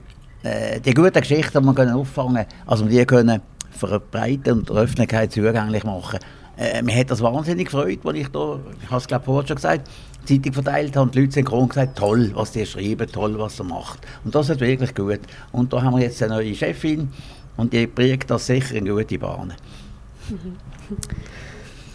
äh, 0.43 0.81
die 0.81 0.95
guten 0.95 1.21
Geschichten, 1.21 1.61
die 1.61 1.65
wir 1.65 1.75
können 1.75 1.93
auffangen 1.93 2.35
können, 2.35 2.47
also 2.67 2.87
die 2.87 3.05
können 3.07 3.41
verbreiten 3.71 4.59
und 4.59 4.69
der 4.69 4.77
Öffentlichkeit 4.77 5.33
zugänglich 5.33 5.85
machen. 5.85 6.19
Äh, 6.57 6.83
mir 6.83 6.95
hat 6.95 7.11
das 7.11 7.23
wahnsinnig 7.23 7.67
gefreut, 7.67 8.01
als 8.05 8.19
ich 8.19 8.29
da, 8.29 8.61
ich 8.83 8.91
habe 8.91 8.99
es 8.99 9.07
glaube 9.07 9.25
vorher 9.25 9.47
schon 9.49 9.57
gesagt, 9.57 9.89
die 10.29 10.43
Zeitung 10.43 10.53
verteilt 10.53 10.97
habe 10.97 11.07
und 11.07 11.15
die 11.15 11.21
Leute 11.21 11.33
sind 11.33 11.49
gesagt, 11.49 11.97
toll, 11.97 12.31
was 12.35 12.53
die 12.53 12.67
schreiben, 12.67 13.11
toll, 13.11 13.39
was 13.39 13.57
sie 13.57 13.65
macht. 13.65 14.01
Und 14.25 14.35
das 14.35 14.51
ist 14.51 14.61
wirklich 14.61 14.95
gut. 14.95 15.21
Und 15.53 15.73
da 15.73 15.83
haben 15.83 15.97
wir 15.97 16.03
jetzt 16.03 16.23
eine 16.23 16.35
neue 16.35 16.55
Chefin 16.55 17.09
und 17.57 17.73
die 17.73 17.87
bringt 17.87 18.31
das 18.31 18.47
sicher 18.47 18.75
in 18.75 18.87
gute 18.87 19.19
Bahnen. 19.19 19.55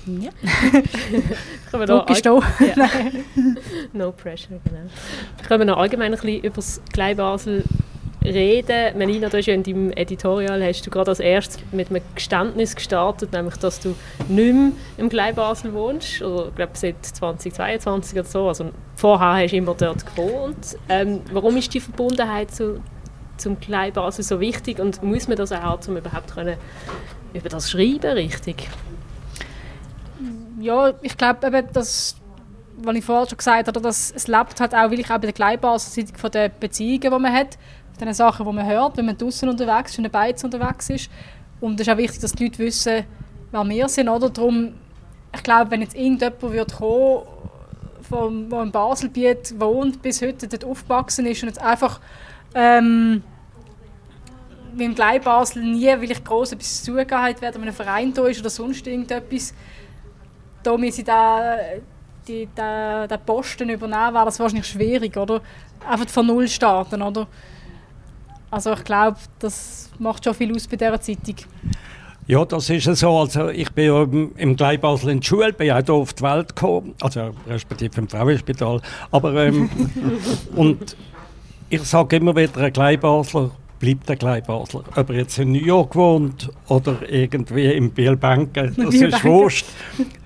Ja. 0.05 0.31
Druck 1.85 2.09
ist 2.09 2.25
da. 2.25 2.39
Ja. 2.59 2.89
no 3.93 4.11
pressure, 4.11 4.59
genau. 4.63 4.89
Können 5.47 5.61
wir 5.61 5.65
noch 5.65 5.77
allgemein 5.77 6.13
ein 6.13 6.19
bisschen 6.19 6.43
über 6.43 6.55
das 6.55 6.81
Kleinbasel 6.93 7.63
reden. 8.25 8.97
Melina, 8.97 9.29
du 9.29 9.38
hast 9.38 9.45
ja 9.45 9.53
in 9.53 9.63
deinem 9.63 9.91
Editorial 9.91 10.63
hast 10.63 10.85
du 10.85 10.89
gerade 10.89 11.11
als 11.11 11.19
erstes 11.19 11.59
mit 11.71 11.89
einem 11.89 12.01
Geständnis 12.13 12.75
gestartet, 12.75 13.31
nämlich, 13.31 13.55
dass 13.57 13.79
du 13.79 13.95
nicht 14.27 14.53
mehr 14.53 14.71
im 14.97 15.09
Kleinbasel 15.09 15.73
wohnst, 15.73 16.21
oder 16.21 16.49
ich 16.49 16.55
glaube 16.55 16.71
seit 16.75 17.05
2022 17.05 18.19
oder 18.19 18.27
so. 18.27 18.47
Also 18.47 18.71
vorher 18.95 19.43
hast 19.43 19.51
du 19.51 19.57
immer 19.57 19.75
dort 19.75 20.05
gewohnt. 20.05 20.77
Ähm, 20.89 21.21
warum 21.31 21.57
ist 21.57 21.73
die 21.73 21.79
Verbundenheit 21.79 22.51
zu, 22.51 22.81
zum 23.38 23.59
Kleinbasel 23.59 24.23
so 24.23 24.39
wichtig 24.39 24.79
und 24.79 25.03
muss 25.03 25.27
man 25.27 25.38
das 25.38 25.51
auch 25.51 25.61
haben, 25.61 25.81
um 25.88 25.97
überhaupt 25.97 26.33
können, 26.33 26.57
über 27.33 27.49
das 27.49 27.69
schreiben 27.69 28.13
richtig? 28.13 28.67
Ja, 30.59 30.93
ich 31.01 31.17
glaube 31.17 31.47
eben, 31.47 31.67
dass 31.73 32.15
was 32.77 32.95
ich 32.95 33.05
vorher 33.05 33.27
schon 33.27 33.38
gesagt 33.38 33.67
habe, 33.67 33.81
dass 33.81 34.11
es 34.11 34.27
lebt 34.27 34.59
halt 34.59 34.73
auch, 34.73 34.91
weil 34.91 34.99
ich 34.99 35.05
auch 35.05 35.15
bei 35.15 35.27
der 35.27 35.33
Kleinbasis 35.33 36.11
von 36.15 36.31
den 36.31 36.51
Beziehungen, 36.59 37.01
die 37.01 37.09
man 37.09 37.33
hat, 37.33 37.57
den 37.99 38.13
Sachen, 38.13 38.45
die 38.45 38.51
man 38.51 38.65
hört, 38.65 38.97
wenn 38.97 39.05
man 39.05 39.17
draußen 39.17 39.47
unterwegs 39.47 39.91
ist, 39.91 39.97
in 39.97 40.03
der 40.03 40.12
Beiz 40.12 40.43
unterwegs 40.43 40.89
ist. 40.89 41.10
Und 41.62 41.79
es 41.79 41.88
ist 41.88 41.93
auch 41.93 41.97
wichtig, 41.97 42.21
dass 42.21 42.34
die 42.34 42.45
Leute 42.45 42.60
wissen, 42.60 43.03
wer 43.51 43.69
wir 43.69 43.89
sind. 43.89 44.10
Oder? 44.10 44.29
Darum, 44.29 44.73
ich 45.34 45.43
glaube, 45.43 45.71
wenn 45.71 45.81
jetzt 45.81 45.95
irgendjemand 45.95 46.41
wird 46.41 46.75
kommen 46.75 47.23
vom, 48.01 48.49
der 48.49 48.62
im 48.62 48.71
Baselbiet 48.71 49.60
wohnt, 49.60 50.01
bis 50.01 50.21
heute 50.21 50.47
dort 50.47 50.63
aufgewachsen 50.63 51.25
ist 51.25 51.41
und 51.43 51.49
jetzt 51.49 51.62
einfach 51.62 51.99
ähm, 52.53 53.23
wie 54.73 54.86
im 54.86 54.95
Gleibasel 54.95 55.63
nie, 55.63 55.88
weil 55.88 56.12
ich 56.12 56.23
gross 56.23 56.51
etwas 56.51 56.84
zugehört 56.84 57.41
werde, 57.41 57.60
wenn 57.60 57.67
ein 57.67 57.73
Verein 57.73 58.13
da 58.13 58.27
ist 58.27 58.39
oder 58.39 58.49
sonst 58.49 58.86
irgendetwas, 58.86 59.53
da 60.63 60.77
müssen 60.77 60.97
sie 60.97 61.03
da, 61.03 61.58
den, 62.27 62.49
den 62.55 63.19
Posten 63.25 63.69
übernehmen, 63.69 64.13
wäre 64.13 64.25
das 64.25 64.39
wahrscheinlich 64.39 64.67
schwierig, 64.67 65.15
oder? 65.15 65.41
Einfach 65.88 66.10
von 66.10 66.27
Null 66.27 66.47
starten, 66.47 67.01
oder? 67.01 67.27
Also 68.55 68.71
ich 68.71 68.85
glaube, 68.85 69.17
das 69.39 69.89
macht 69.99 70.23
schon 70.23 70.33
viel 70.33 70.55
aus 70.55 70.65
bei 70.65 70.77
dieser 70.77 71.01
Zeitung. 71.01 71.35
Ja, 72.25 72.45
das 72.45 72.69
ist 72.69 72.85
so. 72.85 73.17
Also 73.17 73.49
ich 73.49 73.69
bin 73.73 73.85
ja 73.85 74.03
im 74.37 74.55
Gleibasel 74.55 75.09
in 75.09 75.19
der 75.19 75.25
Schule, 75.25 75.51
bin 75.51 75.71
auch 75.71 75.83
hier 75.83 75.93
auf 75.93 76.13
die 76.13 76.23
Welt 76.23 76.55
gekommen, 76.55 76.95
also 77.01 77.31
respektive 77.49 77.99
im 77.99 78.07
Frauenspital. 78.07 78.79
Aber 79.11 79.35
ähm, 79.45 79.69
und 80.55 80.95
ich 81.69 81.83
sage 81.83 82.15
immer 82.15 82.33
wieder, 82.33 82.61
ein 82.61 82.71
Gleibasler 82.71 83.51
bleibt 83.77 84.09
ein 84.09 84.17
Gleibasler. 84.17 84.85
Ob 84.95 85.09
er 85.09 85.15
jetzt 85.17 85.37
in 85.37 85.51
New 85.51 85.65
York 85.65 85.93
wohnt 85.93 86.49
oder 86.69 86.97
irgendwie 87.09 87.73
im 87.73 87.91
Bielbanken, 87.91 88.73
das 88.77 88.95
ist 88.95 89.21
wurscht. 89.25 89.65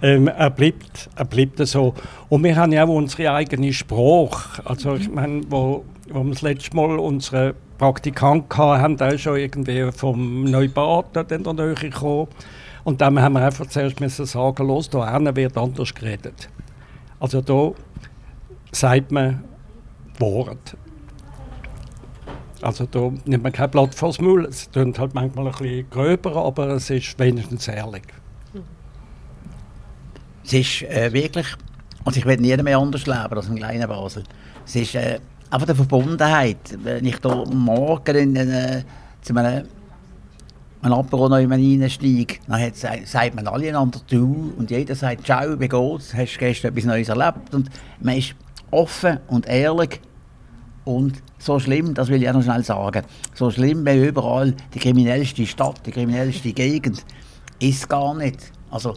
Ähm, 0.03 0.27
er, 0.27 0.51
bleibt, 0.51 1.09
er 1.15 1.25
bleibt 1.25 1.57
so. 1.67 1.95
Und 2.29 2.43
wir 2.43 2.55
haben 2.55 2.73
ja 2.73 2.83
auch 2.83 2.89
unsere 2.89 3.33
eigene 3.33 3.73
Sprache. 3.73 4.63
Also 4.65 4.93
ich 4.93 5.09
meine, 5.09 5.41
wo, 5.49 5.83
wo 6.11 6.23
wir 6.23 6.33
das 6.33 6.43
letzte 6.43 6.75
Mal 6.75 6.99
unsere 6.99 7.55
Praktikant 7.79 8.55
hatten, 8.55 8.97
der 8.97 9.13
ist 9.13 9.21
schon 9.21 9.37
irgendwie 9.37 9.91
vom 9.91 10.43
Neubad 10.43 11.15
in 11.31 11.43
der 11.43 11.53
Nähe 11.53 11.73
gekommen. 11.73 12.27
Und 12.83 13.01
dann 13.01 13.19
haben 13.19 13.33
wir 13.33 13.41
einfach 13.41 13.65
zuerst 13.67 13.99
müssen 13.99 14.25
sagen, 14.25 14.67
los, 14.67 14.89
da 14.89 15.35
wird 15.35 15.57
anders 15.57 15.93
geredet. 15.93 16.49
Also 17.19 17.41
da 17.41 17.71
sagt 18.71 19.11
man 19.11 19.43
Wort. 20.19 20.77
Also 22.61 22.85
da 22.85 23.11
nimmt 23.25 23.43
man 23.43 23.53
kein 23.53 23.71
Blatt 23.71 23.95
vors 23.95 24.19
Maul. 24.19 24.45
Es 24.45 24.69
klingt 24.69 24.99
halt 24.99 25.13
manchmal 25.13 25.47
ein 25.47 25.51
bisschen 25.53 25.89
gröber, 25.89 26.35
aber 26.35 26.67
es 26.71 26.89
ist 26.89 27.17
wenigstens 27.17 27.67
ehrlich. 27.69 28.03
es 30.43 30.53
ist 30.53 30.81
äh, 30.83 31.13
wirklich, 31.13 31.47
also 32.03 32.19
ich 32.19 32.25
will 32.25 32.37
nie 32.37 32.57
mehr 32.57 32.77
anders 32.77 33.05
leben 33.05 33.33
als 33.33 33.47
im 33.47 33.55
kleinen 33.55 33.87
Basel. 33.87 34.23
Es 34.65 34.75
ist 34.75 34.95
äh, 34.95 35.19
einfach 35.49 35.67
die 35.67 35.75
Verbundenheit. 35.75 36.77
Wenn 36.83 37.05
ich 37.05 37.17
da 37.19 37.43
morgen 37.45 38.15
in, 38.15 38.35
in, 38.35 38.49
äh, 38.51 38.83
zu 39.21 39.35
einem 39.35 39.65
ein 40.81 40.93
Apero 40.93 41.27
noch 41.27 41.35
reinsteige, 41.35 42.35
dann 42.47 42.61
hat, 42.61 42.75
sagt 42.75 43.35
man 43.35 43.47
alle 43.47 43.67
einander 43.67 43.99
«du» 44.09 44.53
und 44.57 44.71
jeder 44.71 44.95
sagt 44.95 45.25
«Ciao, 45.25 45.59
wie 45.59 45.67
geht's? 45.67 46.13
Hast 46.13 46.35
du 46.35 46.39
gestern 46.39 46.71
etwas 46.71 46.85
Neues 46.85 47.09
erlebt?» 47.09 47.53
und 47.53 47.69
man 47.99 48.15
ist 48.15 48.33
offen 48.71 49.19
und 49.27 49.45
ehrlich 49.47 49.99
und 50.85 51.21
so 51.37 51.59
schlimm, 51.59 51.93
das 51.93 52.07
will 52.07 52.21
ich 52.21 52.29
auch 52.29 52.33
noch 52.33 52.43
schnell 52.43 52.63
sagen, 52.63 53.03
so 53.33 53.51
schlimm 53.51 53.85
wie 53.85 54.07
überall 54.07 54.53
die 54.73 54.79
kriminellste 54.79 55.45
Stadt, 55.45 55.85
die 55.85 55.91
kriminellste 55.91 56.53
Gegend, 56.53 57.05
ist 57.59 57.89
gar 57.89 58.15
nicht. 58.15 58.51
Also 58.71 58.95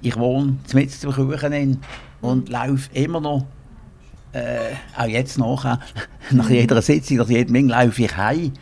ich 0.00 0.16
wohne 0.16 0.56
mitten 0.72 0.90
zum 0.90 1.12
Kuchen 1.12 1.80
und 2.22 2.48
laufe 2.48 2.88
immer 2.94 3.20
noch, 3.20 3.44
äh, 4.32 4.74
auch 4.96 5.06
jetzt 5.06 5.38
nachher, 5.38 5.80
nach 6.30 6.50
jeder 6.50 6.80
Sitzung, 6.82 7.18
nach 7.18 7.28
jedem 7.28 7.54
Ding 7.54 7.68
laufe 7.68 8.02
ich 8.02 8.16
heim. 8.16 8.52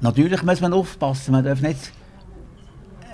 Natürlich 0.00 0.42
muss 0.42 0.60
man 0.60 0.72
aufpassen, 0.72 1.32
man 1.32 1.44
darf 1.44 1.60
nicht 1.60 1.92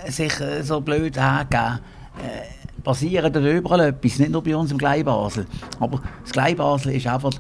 sich 0.09 0.41
äh, 0.41 0.63
so 0.63 0.81
blöd 0.81 1.17
hergeben. 1.17 1.81
Äh, 2.19 2.83
passiert 2.83 3.37
überall 3.37 3.81
etwas, 3.81 4.19
nicht 4.19 4.31
nur 4.31 4.43
bei 4.43 4.57
uns 4.57 4.73
im 4.73 4.79
Gleibasel. 4.79 5.47
Aber 5.79 6.03
das 6.23 6.33
Gleibasel 6.33 6.93
ist 6.95 7.07
einfach, 7.07 7.33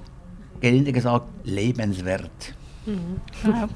gelinde 0.60 0.92
gesagt, 0.92 1.26
lebenswert. 1.44 2.54
Mhm. 2.86 3.20
Ja. 3.44 3.68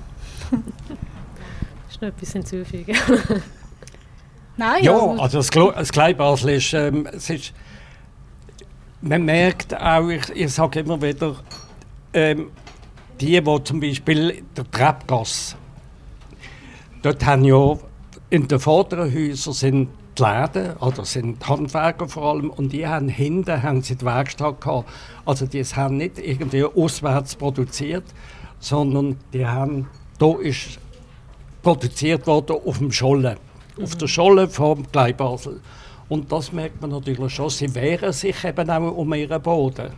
ist 1.88 2.00
noch 2.00 2.08
etwas 2.08 2.32
hinzufügen? 2.32 2.96
Nein, 4.56 4.84
ja, 4.84 4.92
also, 4.92 5.22
also 5.22 5.38
das, 5.38 5.50
Glo 5.50 5.72
das 5.72 5.92
Gleibasel 5.92 6.50
ist, 6.50 6.72
ähm, 6.72 7.06
es 7.12 7.28
ist, 7.28 7.52
man 9.09 9.25
merkt 9.25 9.75
auch, 9.75 10.09
ich, 10.09 10.29
ich 10.35 10.53
sage 10.53 10.81
immer 10.81 11.01
wieder, 11.01 11.37
ähm, 12.12 12.51
die, 13.21 13.40
die 13.40 13.64
zum 13.64 13.81
Beispiel 13.81 14.42
der 14.57 14.71
Treppgasse, 14.71 15.57
dort 17.03 17.25
haben 17.25 17.45
ja 17.45 17.79
in 18.31 18.49
den 18.49 18.59
vorderen 18.59 19.12
Häusern 19.12 19.55
sind 19.55 19.88
die 20.19 20.23
Läden, 20.23 20.77
oder 20.79 21.05
sind 21.05 21.42
die 21.42 21.47
Handwerker 21.47 22.09
vor 22.09 22.33
allem, 22.33 22.51
und 22.51 22.73
die 22.73 22.87
haben 22.87 23.09
hinten 23.09 23.62
haben 23.62 23.83
sie 23.83 23.97
die 23.97 24.05
Werkstatt 24.05 24.61
gehabt. 24.61 24.88
Also 25.25 25.47
die 25.47 25.62
haben 25.62 25.99
nicht 25.99 26.19
irgendwie 26.19 26.64
auswärts 26.64 27.37
produziert, 27.37 28.05
sondern 28.59 29.19
die 29.33 29.47
haben, 29.47 29.88
da 30.19 30.35
ist 30.38 30.79
produziert 31.62 32.27
worden 32.27 32.57
auf 32.64 32.79
dem 32.79 32.90
Scholle, 32.90 33.37
mhm. 33.77 33.85
auf 33.85 33.97
der 33.97 34.09
Scholle 34.09 34.49
vom 34.49 34.90
Gleibasel. 34.90 35.61
Und 36.09 36.31
das 36.31 36.53
merkt 36.53 36.81
man 36.81 36.90
natürlich 36.90 37.35
schon, 37.35 37.51
sie 37.51 37.75
wehren 37.75 38.12
sich 38.12 38.45
eben 38.45 38.71
auch 38.71 38.97
um 38.97 39.12
ihren 39.14 39.42
Boden. 39.42 39.90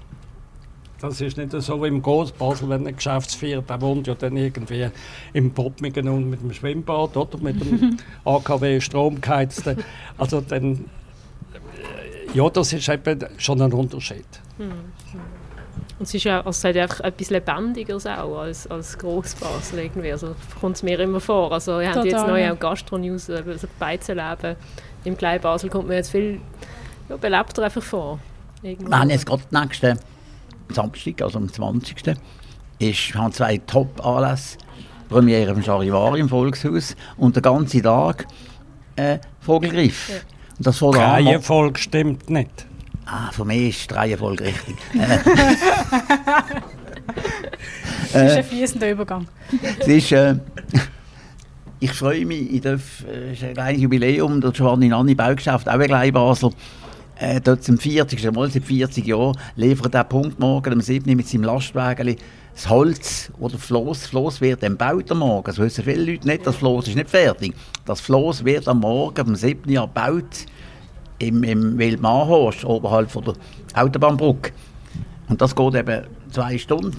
Das 1.01 1.21
ist 1.21 1.37
nicht 1.37 1.53
so 1.53 1.81
wie 1.83 1.89
im 1.89 2.03
Großbasel, 2.03 2.69
wenn 2.69 2.87
ein 2.87 2.97
Geschäftsführer, 2.97 3.63
der 3.63 3.81
wohnt 3.81 4.09
ja 4.09 4.15
dann 4.15 4.37
irgendwie 4.37 4.89
im 5.33 5.53
Poppmingen 5.53 6.09
und 6.09 6.29
mit 6.29 6.43
dem 6.43 6.53
Schwimmbad 6.53 7.17
oder 7.17 7.39
mit 7.39 7.61
dem 7.61 7.99
AKW 8.25 8.81
Stromgeheizten. 8.81 9.85
Also 10.17 10.41
dann, 10.41 10.87
ja, 12.35 12.51
das 12.51 12.73
ist 12.73 12.89
eben 12.89 13.25
schon 13.37 13.63
ein 13.63 13.73
Unterschied. 13.73 14.27
Mhm. 14.59 14.93
Und 15.99 16.05
es 16.05 16.15
ist 16.15 16.25
ja 16.25 16.39
also 16.39 16.51
es 16.51 16.59
ist 16.59 16.77
einfach 16.77 17.01
etwas 17.01 17.31
Lebendigeres 17.31 18.07
auch 18.07 18.39
als, 18.39 18.67
als 18.69 18.99
Großbasel 18.99 19.81
irgendwie. 19.81 20.13
Also 20.13 20.35
kommt 20.61 20.77
es 20.77 20.83
mir 20.83 20.99
immer 21.01 21.21
vor. 21.21 21.53
Also 21.53 21.79
wir 21.81 21.93
haben 21.93 22.07
jetzt 22.07 22.27
neu 22.27 22.51
auch 22.51 22.59
Gastronews, 22.59 23.31
also 23.31 23.67
Beizenleben 23.79 24.57
im 25.09 25.17
Kleinbasel 25.17 25.71
kommt 25.71 25.89
mir 25.89 25.97
jetzt 25.97 26.11
viel 26.11 26.41
ja, 27.09 27.17
belebter 27.17 27.65
einfach 27.65 27.83
vor. 27.83 28.19
Irgendwo. 28.63 28.91
Wir 28.91 28.99
haben 28.99 29.11
jetzt 29.11 29.27
gerade 29.27 29.43
den 29.51 29.61
nächsten 29.61 29.99
Samstag, 30.71 31.23
also 31.23 31.39
am 31.39 31.53
20. 31.53 32.17
Ist, 32.79 33.15
haben 33.15 33.33
zwei 33.33 33.59
Top-Anlässe. 33.59 34.59
Premiere 35.09 35.53
im 35.53 35.63
Charivari 35.63 36.21
im 36.21 36.29
Volkshaus 36.29 36.95
und 37.17 37.35
den 37.35 37.43
ganzen 37.43 37.83
Tag 37.83 38.27
äh, 38.97 39.19
Vogelgriff. 39.41 40.11
Ja. 40.11 40.17
Und 40.59 40.67
das 40.67 40.83
Reihenfolge 40.83 41.81
stimmt 41.81 42.29
nicht. 42.29 42.67
Ah, 43.07 43.31
für 43.33 43.47
mich 43.47 43.71
ist 43.71 43.91
die 43.91 43.95
Reihenfolge 43.95 44.45
richtig. 44.45 44.77
Es 48.13 48.33
ist 48.33 48.37
ein 48.39 48.45
fließender 48.45 48.91
Übergang. 48.91 49.27
es 49.81 49.87
ist, 49.87 50.13
äh, 50.13 50.37
ich 51.81 51.93
freue 51.93 52.27
mich, 52.27 52.53
ich 52.53 52.61
darf, 52.61 53.05
äh, 53.05 53.33
es 53.33 53.39
ist 53.39 53.45
ein 53.45 53.55
kleines 53.55 53.83
Jubiläum, 53.83 54.41
der 54.41 54.51
Giovanni 54.51 54.89
Nanni 54.89 55.15
Baugeschäft, 55.15 55.69
auch 55.69 55.73
ein 55.73 55.87
Gleibasel 55.87 56.51
äh, 57.19 57.41
dort 57.41 57.63
zum 57.65 57.79
40. 57.79 58.33
Mal 58.33 58.51
seit 58.51 58.65
40 58.65 59.07
Jahren 59.07 59.37
liefert 59.57 59.95
er 59.95 60.05
Punkt 60.05 60.39
morgen 60.39 60.75
um 60.75 60.81
7 60.81 61.17
mit 61.17 61.29
seinem 61.29 61.45
Lastwagen 61.45 62.17
das 62.55 62.69
Holz 62.69 63.31
oder 63.39 63.53
das 63.55 63.65
Floß. 63.65 64.01
Das 64.01 64.09
Floß 64.09 64.41
wird 64.41 64.63
dann 64.63 64.73
gebaut 64.73 65.11
am 65.11 65.21
Morgen. 65.21 65.45
Das 65.45 65.59
wissen 65.59 65.85
viele 65.85 66.13
Leute 66.13 66.27
nicht, 66.27 66.47
das 66.47 66.57
Floß 66.57 66.89
ist 66.89 66.97
nicht 66.97 67.11
fertig. 67.11 67.55
Das 67.87 68.01
Floß 68.01 68.45
wird 68.45 68.67
am 68.67 68.81
Morgen 68.81 69.29
um 69.29 69.37
7 69.37 69.71
Uhr 69.77 69.87
gebaut 69.87 70.47
im, 71.21 71.43
im 71.45 71.79
Wildmarhorst, 71.79 72.65
oberhalb 72.65 73.11
von 73.11 73.25
der 73.25 73.35
Autobahnbrücke. 73.75 74.53
Und 75.29 75.41
das 75.41 75.55
geht 75.55 75.75
eben 75.75 76.05
zwei 76.31 76.59
Stunden 76.59 76.97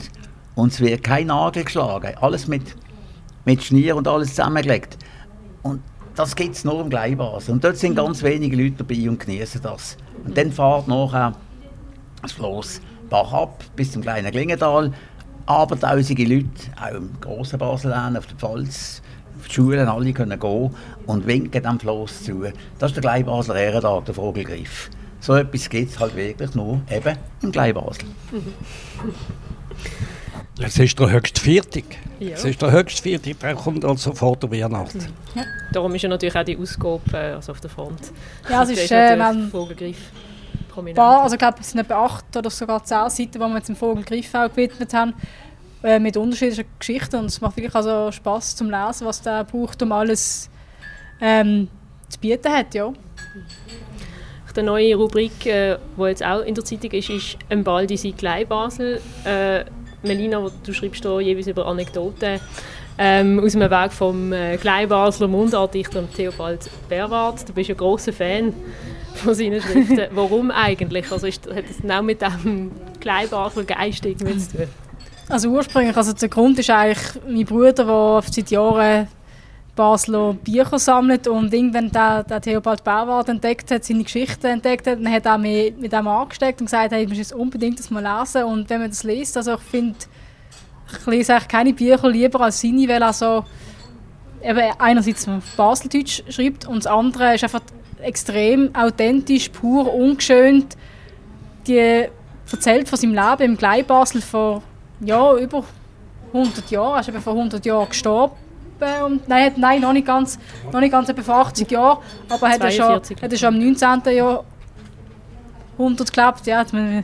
und 0.55 0.71
es 0.71 0.79
wird 0.79 1.03
kein 1.03 1.27
Nagel 1.27 1.63
geschlagen. 1.63 2.13
Alles 2.21 2.47
mit, 2.47 2.75
mit 3.45 3.63
Schnier 3.63 3.95
und 3.95 4.07
alles 4.07 4.29
zusammengelegt. 4.29 4.97
Und 5.63 5.81
das 6.15 6.35
gibt 6.35 6.55
es 6.55 6.65
nur 6.65 6.81
im 6.81 6.89
Gleibasel. 6.89 7.53
Und 7.53 7.63
dort 7.63 7.77
sind 7.77 7.95
ganz 7.95 8.23
wenige 8.23 8.55
Leute 8.55 8.83
dabei 8.83 9.09
und 9.09 9.19
genießen 9.19 9.61
das. 9.61 9.97
Und 10.25 10.37
dann 10.37 10.51
fährt 10.51 10.87
nachher 10.87 11.33
das 12.21 12.33
Floss 12.33 12.81
Bach 13.09 13.33
ab 13.33 13.63
bis 13.75 13.91
zum 13.91 14.01
kleinen 14.01 14.31
Klingental. 14.31 14.91
Aber 15.45 15.79
tausende 15.79 16.23
Leute, 16.25 16.47
auch 16.79 16.95
im 16.95 17.09
grossen 17.19 17.57
Basel, 17.57 17.91
auf 17.91 18.27
der 18.27 18.37
Pfalz, 18.37 19.01
auf 19.39 19.47
die 19.47 19.53
Schulen, 19.53 19.87
alle 19.87 20.13
können 20.13 20.39
gehen 20.39 20.75
und 21.07 21.25
winken 21.25 21.63
dem 21.63 21.79
Floss 21.79 22.23
zu. 22.23 22.43
Das 22.77 22.91
ist 22.91 22.95
der 22.95 23.01
Gleibasler 23.01 23.55
Ehrentag, 23.55 24.05
der 24.05 24.13
Vogelgriff. 24.13 24.91
So 25.21 25.33
etwas 25.33 25.69
gibt 25.69 25.91
es 25.91 25.99
halt 25.99 26.15
wirklich 26.15 26.53
nur 26.53 26.81
eben 26.91 27.17
im 27.41 27.51
Gleibasel. 27.51 28.05
Es 30.61 30.77
ist 30.77 30.99
der 30.99 31.09
höchste 31.09 31.39
Viertig. 31.39 31.85
Ja. 32.19 32.31
Es 32.31 32.43
ist 32.43 32.61
der 32.61 32.71
höchste 32.71 33.01
Viertig, 33.01 33.39
der 33.39 33.55
kommt 33.55 33.85
also 33.85 34.13
vor 34.13 34.35
der 34.35 34.51
Weihnacht. 34.51 34.95
Ja. 35.33 35.43
Darum 35.71 35.95
ist 35.95 36.01
ja 36.01 36.09
natürlich 36.09 36.35
auch 36.35 36.43
die 36.43 36.57
Ausgabe 36.57 37.01
äh, 37.13 37.33
also 37.33 37.53
auf 37.53 37.61
der 37.61 37.69
Front. 37.69 38.11
Ja, 38.49 38.63
es 38.63 38.69
ist, 38.71 38.83
ist 38.83 38.91
äh, 38.91 39.15
man, 39.15 39.49
Vogelgriff 39.49 39.97
prominent. 40.67 40.99
also 40.99 41.35
ich 41.35 41.39
glaube, 41.39 41.57
es 41.61 41.71
sind 41.71 41.79
etwa 41.79 42.05
acht 42.05 42.35
oder 42.35 42.49
sogar 42.49 42.83
zehn 42.83 43.09
Seiten, 43.09 43.31
die 43.31 43.39
wir 43.39 43.55
jetzt 43.55 43.69
dem 43.69 43.75
Vogelgriff 43.77 44.33
auch 44.35 44.49
gewidmet 44.49 44.93
haben, 44.93 45.13
äh, 45.81 45.97
mit 45.97 46.17
unterschiedlichen 46.17 46.65
Geschichten. 46.77 47.15
Und 47.15 47.25
es 47.25 47.39
macht 47.39 47.55
wirklich 47.55 47.75
also 47.75 48.11
Spass 48.11 48.55
zum 48.55 48.69
Lesen, 48.69 49.07
was 49.07 49.21
der 49.21 49.45
braucht, 49.45 49.81
um 49.81 49.93
alles 49.93 50.49
ähm, 51.21 51.69
zu 52.09 52.19
bieten 52.19 52.51
hat, 52.51 52.73
ja. 52.75 52.91
Die 54.55 54.63
neue 54.63 54.95
Rubrik, 54.95 55.39
die 55.39 55.49
äh, 55.49 55.77
jetzt 56.07 56.25
auch 56.25 56.41
in 56.41 56.53
der 56.53 56.65
Zeitung 56.65 56.91
ist, 56.91 57.09
ist 57.09 57.37
«Ein 57.49 57.63
Ball, 57.63 57.87
die 57.87 58.11
Klein 58.11 58.45
Basel». 58.45 58.99
Äh, 59.23 59.63
Melina, 60.03 60.49
du 60.65 60.73
schreibst 60.73 61.03
hier 61.03 61.19
jeweils 61.21 61.47
über 61.47 61.65
Anekdoten 61.65 62.39
ähm, 62.97 63.39
aus 63.39 63.53
dem 63.53 63.61
Weg 63.61 63.91
vom 63.91 64.33
äh, 64.33 64.57
Kleinbasler 64.57 65.27
Mundartdichter 65.27 66.03
Theobald 66.11 66.69
Berwart. 66.87 67.47
Du 67.47 67.53
bist 67.53 67.69
ein 67.69 67.77
großer 67.77 68.13
Fan 68.13 68.53
von 69.15 69.33
seinen 69.33 69.61
Schriften. 69.61 70.01
Warum 70.11 70.51
eigentlich? 70.51 71.11
Also 71.11 71.27
ist, 71.27 71.47
hat 71.47 71.65
das 71.67 71.89
auch 71.89 72.01
mit 72.01 72.21
dem 72.21 72.71
Kleinbasler 72.99 73.63
Geist 73.63 74.05
irgendwie 74.05 74.37
zu 74.37 74.57
tun? 74.57 74.67
Also 75.29 75.49
ursprünglich, 75.49 75.95
also 75.95 76.11
der 76.11 76.29
Grund 76.29 76.57
ist 76.59 76.69
eigentlich 76.71 77.21
mein 77.27 77.45
Bruder, 77.45 77.73
der 77.73 78.23
seit 78.31 78.49
Jahren 78.49 79.07
Basler 79.79 80.33
Bücher 80.33 80.77
sammelt 80.77 81.25
und 81.29 81.53
irgendwann 81.53 81.89
der, 81.89 82.25
der 82.25 82.41
Theobald 82.41 82.83
Berwart 82.83 83.29
entdeckt 83.29 83.71
hat, 83.71 83.85
seine 83.85 84.03
Geschichten 84.03 84.47
entdeckt 84.47 84.85
hat, 84.85 84.99
dann 84.99 85.09
hat 85.09 85.25
er 85.25 85.37
mich 85.37 85.73
mit 85.79 85.93
dem 85.93 86.05
angesteckt 86.05 86.59
und 86.59 86.65
gesagt, 86.65 86.91
hey, 86.91 87.03
ich 87.03 87.07
muss 87.07 87.17
jetzt 87.17 87.31
unbedingt 87.31 87.79
das 87.79 87.89
mal 87.89 88.03
lesen 88.03 88.43
und 88.43 88.69
wenn 88.69 88.81
man 88.81 88.89
das 88.89 89.05
liest, 89.05 89.37
also 89.37 89.53
ich 89.53 89.61
finde, 89.61 89.95
ich 90.91 91.05
lese 91.07 91.33
eigentlich 91.33 91.47
keine 91.47 91.73
Bücher 91.73 92.09
lieber 92.09 92.41
als 92.41 92.59
seine, 92.59 92.89
weil 92.89 93.01
er 93.01 93.13
so 93.13 93.45
eben 94.43 94.73
einerseits 94.79 95.25
Baseldeutsch 95.55 96.23
schreibt 96.27 96.67
und 96.67 96.83
das 96.83 96.87
andere 96.87 97.35
ist 97.35 97.45
einfach 97.45 97.61
extrem 98.01 98.75
authentisch, 98.75 99.47
pur, 99.47 99.93
ungeschönt, 99.93 100.75
die 101.67 102.03
erzählt 102.51 102.89
von 102.89 102.99
seinem 102.99 103.13
Leben 103.13 103.53
im 103.53 103.57
Gleibasel 103.57 104.21
vor 104.21 104.61
ja, 104.99 105.37
über 105.37 105.63
100 106.33 106.69
Jahren, 106.69 106.95
er 106.95 106.99
ist 106.99 107.07
eben 107.07 107.21
vor 107.21 107.31
100 107.31 107.65
Jahren 107.65 107.87
gestorben 107.87 108.48
und, 109.05 109.27
nein, 109.27 109.53
nein, 109.57 109.81
noch 109.81 109.93
nicht 109.93 110.07
ganz, 110.07 110.39
noch 110.71 110.79
nicht 110.79 110.91
ganz 110.91 111.09
etwa 111.09 111.21
vor 111.21 111.35
80 111.35 111.71
Jahren, 111.71 111.99
aber 112.29 112.49
hat 112.49 112.63
er 112.63 112.71
schon, 112.71 112.85
hat 113.21 113.31
er 113.31 113.37
schon 113.37 113.55
am 113.55 113.59
19. 113.59 114.01
Jahrhundert 114.15 116.13
gelebt, 116.13 116.45
ja, 116.45 116.61
jetzt 116.61 116.73
müssen 116.73 116.91
wir 116.91 117.03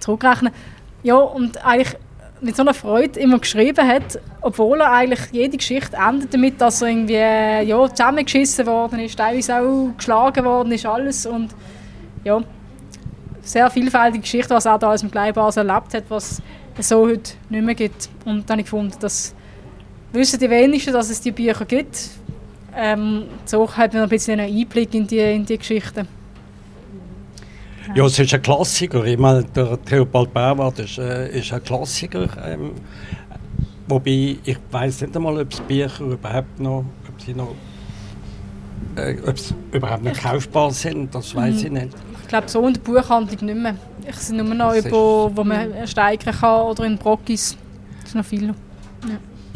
zurückrechnen. 0.00 0.52
Ja, 1.02 1.16
und 1.16 1.64
eigentlich 1.64 1.96
mit 2.40 2.56
so 2.56 2.62
einer 2.62 2.74
Freude 2.74 3.18
immer 3.18 3.38
geschrieben 3.38 3.86
hat, 3.86 4.20
obwohl 4.40 4.80
er 4.80 4.92
eigentlich 4.92 5.20
jede 5.32 5.56
Geschichte 5.56 5.96
endet 5.96 6.34
damit, 6.34 6.60
dass 6.60 6.82
er 6.82 6.88
irgendwie 6.88 7.14
ja, 7.14 7.88
zusammengeschissen 7.88 8.66
worden 8.66 9.00
ist, 9.00 9.16
teilweise 9.16 9.56
auch 9.56 9.90
geschlagen 9.96 10.44
worden 10.44 10.72
ist, 10.72 10.84
alles 10.84 11.26
und 11.26 11.54
ja, 12.24 12.40
sehr 13.42 13.70
vielfältige 13.70 14.22
Geschichte, 14.22 14.54
was 14.54 14.66
er 14.66 14.78
da 14.78 14.92
aus 14.92 15.00
dem 15.00 15.10
Gleibasel 15.10 15.68
erlebt 15.68 15.94
hat, 15.94 16.04
was 16.08 16.42
es 16.76 16.88
so 16.88 17.06
heute 17.06 17.32
nicht 17.48 17.64
mehr 17.64 17.74
gibt. 17.74 18.08
Und 18.24 18.48
dann 18.50 18.54
habe 18.54 18.60
ich 18.60 18.66
gefunden, 18.66 18.94
dass 19.00 19.34
wissen 20.16 20.38
die 20.40 20.50
wenigsten, 20.50 20.92
dass 20.92 21.10
es 21.10 21.20
die 21.20 21.32
Bücher 21.32 21.64
gibt. 21.64 22.10
Ähm, 22.74 23.24
so 23.44 23.70
hat 23.74 23.94
man 23.94 24.02
ein 24.02 24.08
bisschen 24.08 24.38
einen 24.38 24.54
Einblick 24.54 24.92
in 24.94 25.06
die, 25.06 25.18
in 25.18 25.46
die 25.46 25.56
Geschichten. 25.58 26.06
Ja, 27.94 28.04
es 28.04 28.18
ist 28.18 28.34
ein 28.34 28.42
Klassiker. 28.42 29.04
Ich 29.04 29.18
meine, 29.18 29.44
der 29.44 29.82
Theobald 29.84 30.32
Bauwart 30.34 30.78
ist, 30.80 30.98
äh, 30.98 31.38
ist 31.38 31.52
ein 31.52 31.62
Klassiker. 31.62 32.28
Ähm, 32.44 32.72
wobei, 33.86 34.36
ich 34.44 34.58
weiß 34.70 35.02
nicht 35.02 35.16
einmal, 35.16 35.40
ob 35.40 35.52
es 35.52 35.60
Bücher 35.60 36.04
überhaupt 36.04 36.58
noch, 36.60 36.84
ob 37.08 37.20
sie 37.22 37.32
noch 37.32 37.54
äh, 38.96 39.16
ob 39.26 39.38
sie 39.38 39.54
überhaupt 39.72 40.04
noch 40.04 40.14
kaufbar 40.14 40.70
sind, 40.72 41.14
das 41.14 41.34
weiß 41.34 41.64
ich 41.64 41.70
nicht. 41.70 41.90
Ich 42.22 42.28
glaube, 42.28 42.48
so 42.48 42.66
in 42.66 42.74
der 42.74 42.80
Buchhandlung 42.80 43.46
nicht 43.46 43.62
mehr. 43.62 43.76
Ich 44.08 44.16
sehe 44.16 44.36
nur 44.36 44.54
noch 44.54 44.74
über, 44.74 45.30
wo 45.34 45.44
man 45.44 45.86
steigern 45.86 46.34
kann 46.34 46.62
oder 46.62 46.84
in 46.84 46.98
Brockis. 46.98 47.56
Das 48.00 48.10
ist 48.10 48.14
noch 48.16 48.24
viel. 48.24 48.48
Ja, 48.48 48.54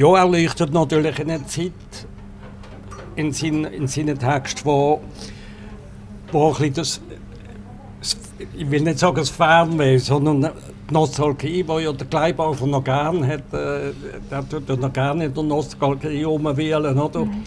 ja 0.01 0.17
er 0.17 0.27
leuchtet 0.27 0.73
natürlich 0.73 1.19
in 1.19 1.31
einer 1.31 1.47
Zeit 1.47 1.73
in, 3.17 3.33
sein, 3.33 3.65
in 3.65 3.87
seinen 3.87 4.19
Texten, 4.19 4.65
wo, 4.65 5.03
wo 6.33 6.57
ein 6.59 6.73
das, 6.73 7.03
ich 8.57 8.71
will 8.71 8.81
nicht 8.81 8.99
sagen 8.99 9.17
das 9.17 9.29
Fernweh, 9.29 9.99
sondern 9.99 10.41
die 10.89 10.95
Nostalgie, 10.95 11.63
die 11.63 11.83
ja 11.83 11.93
der 11.93 12.07
Gleibaufel 12.07 12.69
noch 12.69 12.83
gerne 12.83 13.27
hat, 13.27 13.53
äh, 13.53 13.93
der 14.31 14.49
tut 14.49 14.81
noch 14.81 14.93
gerne 14.93 15.27
in 15.27 15.35
der 15.35 15.43
Nostalgie 15.43 16.23
rumwählen, 16.23 16.99
oder? 16.99 17.27
Mhm. 17.27 17.43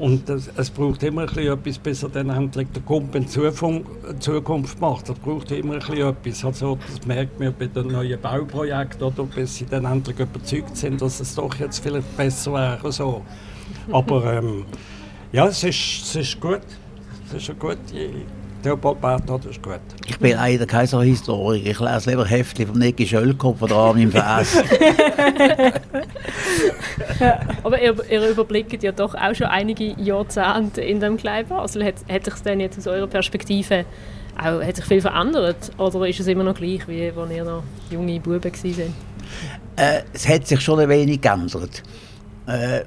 Und 0.00 0.28
es, 0.28 0.50
es, 0.56 0.70
braucht 0.70 1.02
immer 1.02 1.24
etwas, 1.36 1.78
bis 1.78 2.02
er 2.02 2.10
dann 2.10 2.30
endlich 2.30 2.68
der 2.74 2.82
Kumpel 2.82 3.26
Zukunft 3.26 4.80
macht. 4.80 5.08
Es 5.08 5.18
braucht 5.18 5.50
immer 5.52 5.76
etwas. 5.76 6.44
Also, 6.44 6.78
das 6.86 7.06
merkt 7.06 7.40
man 7.40 7.54
bei 7.58 7.66
den 7.66 7.88
neuen 7.88 8.20
Bauprojekten, 8.20 9.12
bis 9.34 9.56
sie 9.56 9.66
dann 9.66 9.86
endlich 9.86 10.18
überzeugt 10.18 10.76
sind, 10.76 11.00
dass 11.00 11.20
es 11.20 11.34
doch 11.34 11.54
jetzt 11.56 11.78
vielleicht 11.78 12.16
besser 12.16 12.52
wäre. 12.52 12.92
So. 12.92 13.22
Aber 13.90 14.34
ähm, 14.34 14.64
ja, 15.32 15.46
es 15.46 15.64
ist, 15.64 16.02
es 16.02 16.16
ist 16.16 16.40
gut. 16.40 16.60
Es 17.28 17.42
ist 17.42 17.50
eine 17.50 17.58
gute 17.58 17.78
Theobald 18.66 19.00
Berthold 19.00 19.44
ist 19.44 19.62
gut. 19.62 19.78
Ich 20.08 20.18
bin 20.18 20.32
leider 20.32 20.66
kein 20.66 20.88
so 20.88 21.00
Historiker. 21.00 21.70
Ich 21.70 21.78
lese 21.78 22.10
lieber 22.10 22.26
Heftchen 22.26 22.66
von 22.66 22.76
Niki 22.76 23.06
Schöllkopf 23.06 23.62
oder 23.62 23.76
Armin 23.76 24.02
im 24.04 24.10
Vers. 24.10 24.56
Aber 27.62 27.80
ihr, 27.80 27.94
ihr, 28.10 28.28
überblickt 28.28 28.82
ja 28.82 28.90
doch 28.90 29.14
auch 29.14 29.34
schon 29.36 29.46
einige 29.46 29.94
Jahrzehnte 30.00 30.80
in 30.80 30.98
dem 30.98 31.16
Kleinbasel. 31.16 31.84
Hat, 31.84 31.94
hat 32.10 32.24
sich 32.24 32.34
denn 32.42 32.58
jetzt 32.58 32.76
aus 32.78 32.88
eurer 32.88 33.06
Perspektive 33.06 33.84
auch, 34.36 34.60
hat 34.60 34.74
sich 34.74 34.84
viel 34.84 35.00
verändert? 35.00 35.70
Oder 35.78 36.08
ist 36.08 36.18
es 36.18 36.26
immer 36.26 36.42
noch 36.42 36.56
gleich, 36.56 36.88
wie 36.88 37.06
als 37.06 37.30
ihr 37.30 37.44
noch 37.44 37.62
junge 37.88 38.18
Buben 38.18 38.42
waren? 38.42 38.94
Äh, 39.76 40.02
es 40.12 40.28
hat 40.28 40.44
sich 40.44 40.60
schon 40.60 40.80
ein 40.80 40.88
wenig 40.88 41.20
geändert. 41.20 41.84
Äh, 42.48 42.80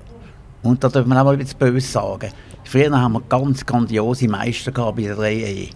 und 0.61 0.83
da 0.83 0.89
darf 0.89 1.05
man 1.05 1.17
auch 1.19 1.23
mal 1.23 1.31
ein 1.35 1.39
bisschen 1.39 1.57
böse 1.57 1.87
sagen. 1.87 2.33
Früher 2.69 2.91
haben 2.91 3.13
wir 3.13 3.21
ganz 3.21 3.65
grandiose 3.65 4.27
Meister 4.27 4.71
gehabt 4.71 4.97
bei 4.97 5.01
der 5.01 5.17
3E. 5.17 5.69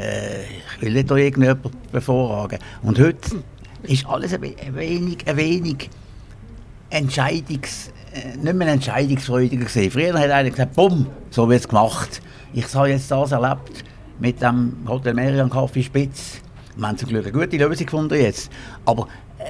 Äh, 0.00 0.42
ich 0.42 0.82
will 0.82 0.94
nicht 0.94 1.08
irgendjemanden 1.08 1.70
bevorragen. 1.92 2.58
Und 2.82 2.98
heute 2.98 3.44
ist 3.84 4.04
alles 4.04 4.34
ein 4.34 4.42
wenig, 4.42 5.18
ein 5.28 5.36
wenig 5.36 5.88
Entscheidungs, 6.90 7.92
äh, 8.12 8.36
nicht 8.36 8.54
mehr 8.54 8.66
entscheidungsfreudiger 8.66 9.62
gesehen. 9.62 9.92
Früher 9.92 10.18
hat 10.18 10.28
einer 10.28 10.50
gesagt, 10.50 10.74
bumm, 10.74 11.06
so 11.30 11.48
wird 11.48 11.60
es 11.60 11.68
gemacht. 11.68 12.20
Ich 12.52 12.74
habe 12.74 12.88
jetzt 12.88 13.08
das 13.12 13.30
erlebt 13.30 13.84
mit 14.18 14.42
dem 14.42 14.76
Hotel 14.88 15.14
Merian 15.14 15.50
Kaffee 15.50 15.84
Spitz. 15.84 16.40
Wir 16.74 16.88
haben 16.88 16.98
zum 16.98 17.10
Glück 17.10 17.26
eine 17.26 17.32
gute 17.32 17.58
Lösung 17.58 17.86
gefunden 17.86 18.20
jetzt. 18.20 18.50
Aber 18.86 19.06
äh, 19.38 19.44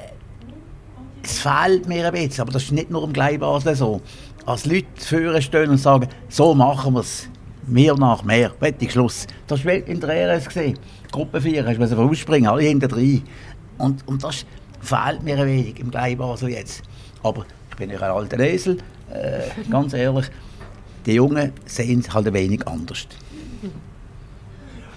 es 1.23 1.39
fehlt 1.39 1.87
mir 1.87 2.05
ein 2.05 2.13
bisschen. 2.13 2.43
Aber 2.43 2.51
das 2.51 2.61
ist 2.61 2.73
nicht 2.73 2.91
nur 2.91 3.03
im 3.03 3.11
Gleibasel 3.11 3.75
so 3.75 4.01
als 4.45 4.65
Leute 4.65 4.87
führen 4.97 5.41
stehen 5.41 5.69
und 5.69 5.77
sagen, 5.77 6.07
so 6.29 6.53
machen 6.53 6.93
wir 6.93 7.01
es. 7.01 7.27
Mehr 7.67 7.95
nach 7.95 8.23
mehr. 8.23 8.51
Fertig, 8.59 8.91
Schluss. 8.91 9.27
Das 9.47 9.63
war 9.63 9.73
in 9.73 9.99
der 9.99 10.35
RS. 10.35 10.49
Gewesen. 10.49 10.79
Gruppe 11.11 11.41
4, 11.41 11.65
hast 11.65 11.79
du 11.79 11.87
vorausspringen, 11.95 12.49
alle 12.49 12.63
hinter 12.63 12.87
drei. 12.87 13.21
Und, 13.77 14.07
und 14.07 14.23
das 14.23 14.45
fehlt 14.81 15.23
mir 15.23 15.37
ein 15.37 15.45
wenig 15.45 15.79
im 15.79 15.91
Gleibasel 15.91 16.49
jetzt. 16.49 16.81
Aber 17.21 17.45
ich 17.69 17.75
bin 17.77 17.89
ja 17.89 17.99
ein 17.99 18.11
alter 18.11 18.39
Esel, 18.39 18.77
äh, 19.11 19.69
ganz 19.69 19.93
ehrlich. 19.93 20.25
Die 21.05 21.13
Jungen 21.13 21.51
sehen 21.65 21.99
es 21.99 22.13
halt 22.13 22.27
ein 22.27 22.33
wenig 22.33 22.67
anders. 22.67 23.07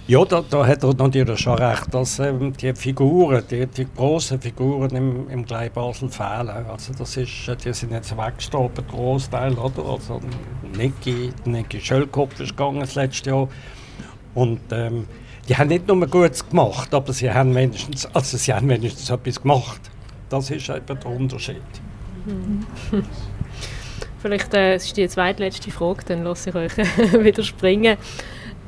Ja, 0.06 0.22
da, 0.26 0.42
da 0.42 0.66
hat 0.66 0.84
er 0.84 0.92
natürlich 0.92 1.40
schon 1.40 1.56
recht, 1.56 1.94
dass 1.94 2.18
ähm, 2.18 2.52
die 2.54 2.74
Figuren, 2.74 3.42
die, 3.50 3.66
die 3.66 3.86
grossen 3.96 4.38
Figuren 4.38 4.94
im, 4.94 5.30
im 5.30 5.46
Gleibasel 5.46 6.10
fehlen. 6.10 6.50
Also 6.50 6.92
das 6.92 7.16
ist, 7.16 7.48
äh, 7.48 7.56
die 7.56 7.72
sind 7.72 7.90
jetzt 7.90 8.14
weggestorben, 8.14 8.86
Großteil, 8.86 9.54
oder? 9.54 9.82
Also 9.82 10.20
Niki, 10.76 11.32
Niki 11.46 11.80
Schöllkopf 11.80 12.38
ist 12.38 12.50
gegangen 12.50 12.80
das 12.80 12.96
letzte 12.96 13.30
Jahr. 13.30 13.48
Und 14.34 14.60
ähm, 14.72 15.06
die 15.48 15.56
haben 15.56 15.68
nicht 15.68 15.88
nur 15.88 16.06
Gutes 16.06 16.46
gemacht, 16.46 16.92
aber 16.92 17.14
sie 17.14 17.32
haben 17.32 17.54
wenigstens, 17.54 18.04
also 18.14 18.36
sie 18.36 18.52
haben 18.52 18.68
wenigstens 18.68 19.08
etwas 19.08 19.40
gemacht. 19.40 19.80
Das 20.28 20.50
ist 20.50 20.68
eben 20.68 20.84
der 20.86 21.06
Unterschied. 21.06 21.62
Mhm. 22.26 22.66
Vielleicht 24.20 24.52
äh, 24.52 24.76
ist 24.76 24.94
die 24.98 25.08
zweitletzte 25.08 25.70
Frage, 25.70 26.02
dann 26.08 26.24
lasse 26.24 26.50
ich 26.50 26.56
euch 26.56 26.76
wieder 27.24 27.42
springen. 27.42 27.96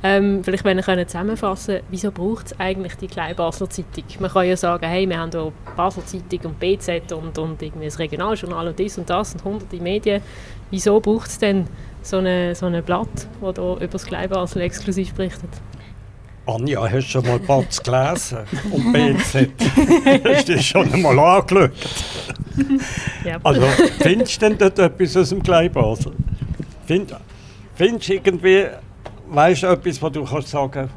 Ähm, 0.03 0.45
vielleicht 0.45 0.65
wenn 0.65 0.79
ihr 0.79 1.07
zusammenfassen 1.07 1.81
wieso 1.91 2.11
braucht 2.11 2.47
es 2.47 2.61
eigentlich 2.61 2.97
die 2.97 3.07
kleine 3.07 3.35
Basler 3.35 3.69
Zeitung? 3.71 4.05
Man 4.21 4.31
kann 4.31 4.47
ja 4.47 4.57
sagen, 4.57 4.87
hey, 4.87 5.09
wir 5.09 5.19
haben 5.19 5.31
hier 5.31 5.53
Basler 5.75 6.05
Zeitung 6.05 6.53
und 6.53 6.61
BZ 6.61 7.13
und, 7.13 7.39
und 7.39 7.63
irgendwie 7.63 7.87
das 7.87 7.99
Regionaljournal 7.99 8.69
und 8.69 8.79
das 8.79 8.99
und 8.99 9.09
das 9.09 9.35
und 9.35 9.45
hunderte 9.45 9.77
Medien. 9.77 10.23
Wieso 10.71 11.01
braucht 11.01 11.29
es 11.29 11.39
denn 11.39 11.67
so 12.03 12.19
ein 12.19 12.55
so 12.55 12.67
eine 12.67 12.83
Blatt, 12.83 13.09
das 13.41 13.55
hier 13.55 13.75
über 13.77 13.87
das 13.87 14.07
Kleinbasel 14.07 14.63
exklusiv 14.63 15.15
berichtet? 15.15 15.51
Anja, 16.47 16.85
hast 16.85 16.95
du 16.95 17.03
schon 17.03 17.27
mal 17.27 17.41
Batz 17.41 17.83
gelesen? 17.83 18.39
Und 18.71 18.93
BZ? 18.93 19.51
hast 20.25 20.49
du 20.49 20.55
das 20.55 20.65
schon 20.65 20.93
einmal 20.93 21.19
angeschaut? 21.19 21.73
ja. 23.25 23.39
Also, 23.43 23.63
findest 23.99 24.41
du 24.41 24.49
denn 24.49 24.59
dort 24.59 24.79
etwas 24.79 25.17
aus 25.17 25.31
dem 25.31 25.43
Kleinbasel? 25.43 26.13
Find, 26.87 27.17
findest 27.75 28.09
du 28.09 28.15
irgendwie 28.15 28.67
weißt 29.29 29.63
du 29.63 29.67
etwas, 29.69 30.01
wo 30.03 30.09
du 30.09 30.25
kannst 30.25 30.49
sagen 30.49 30.91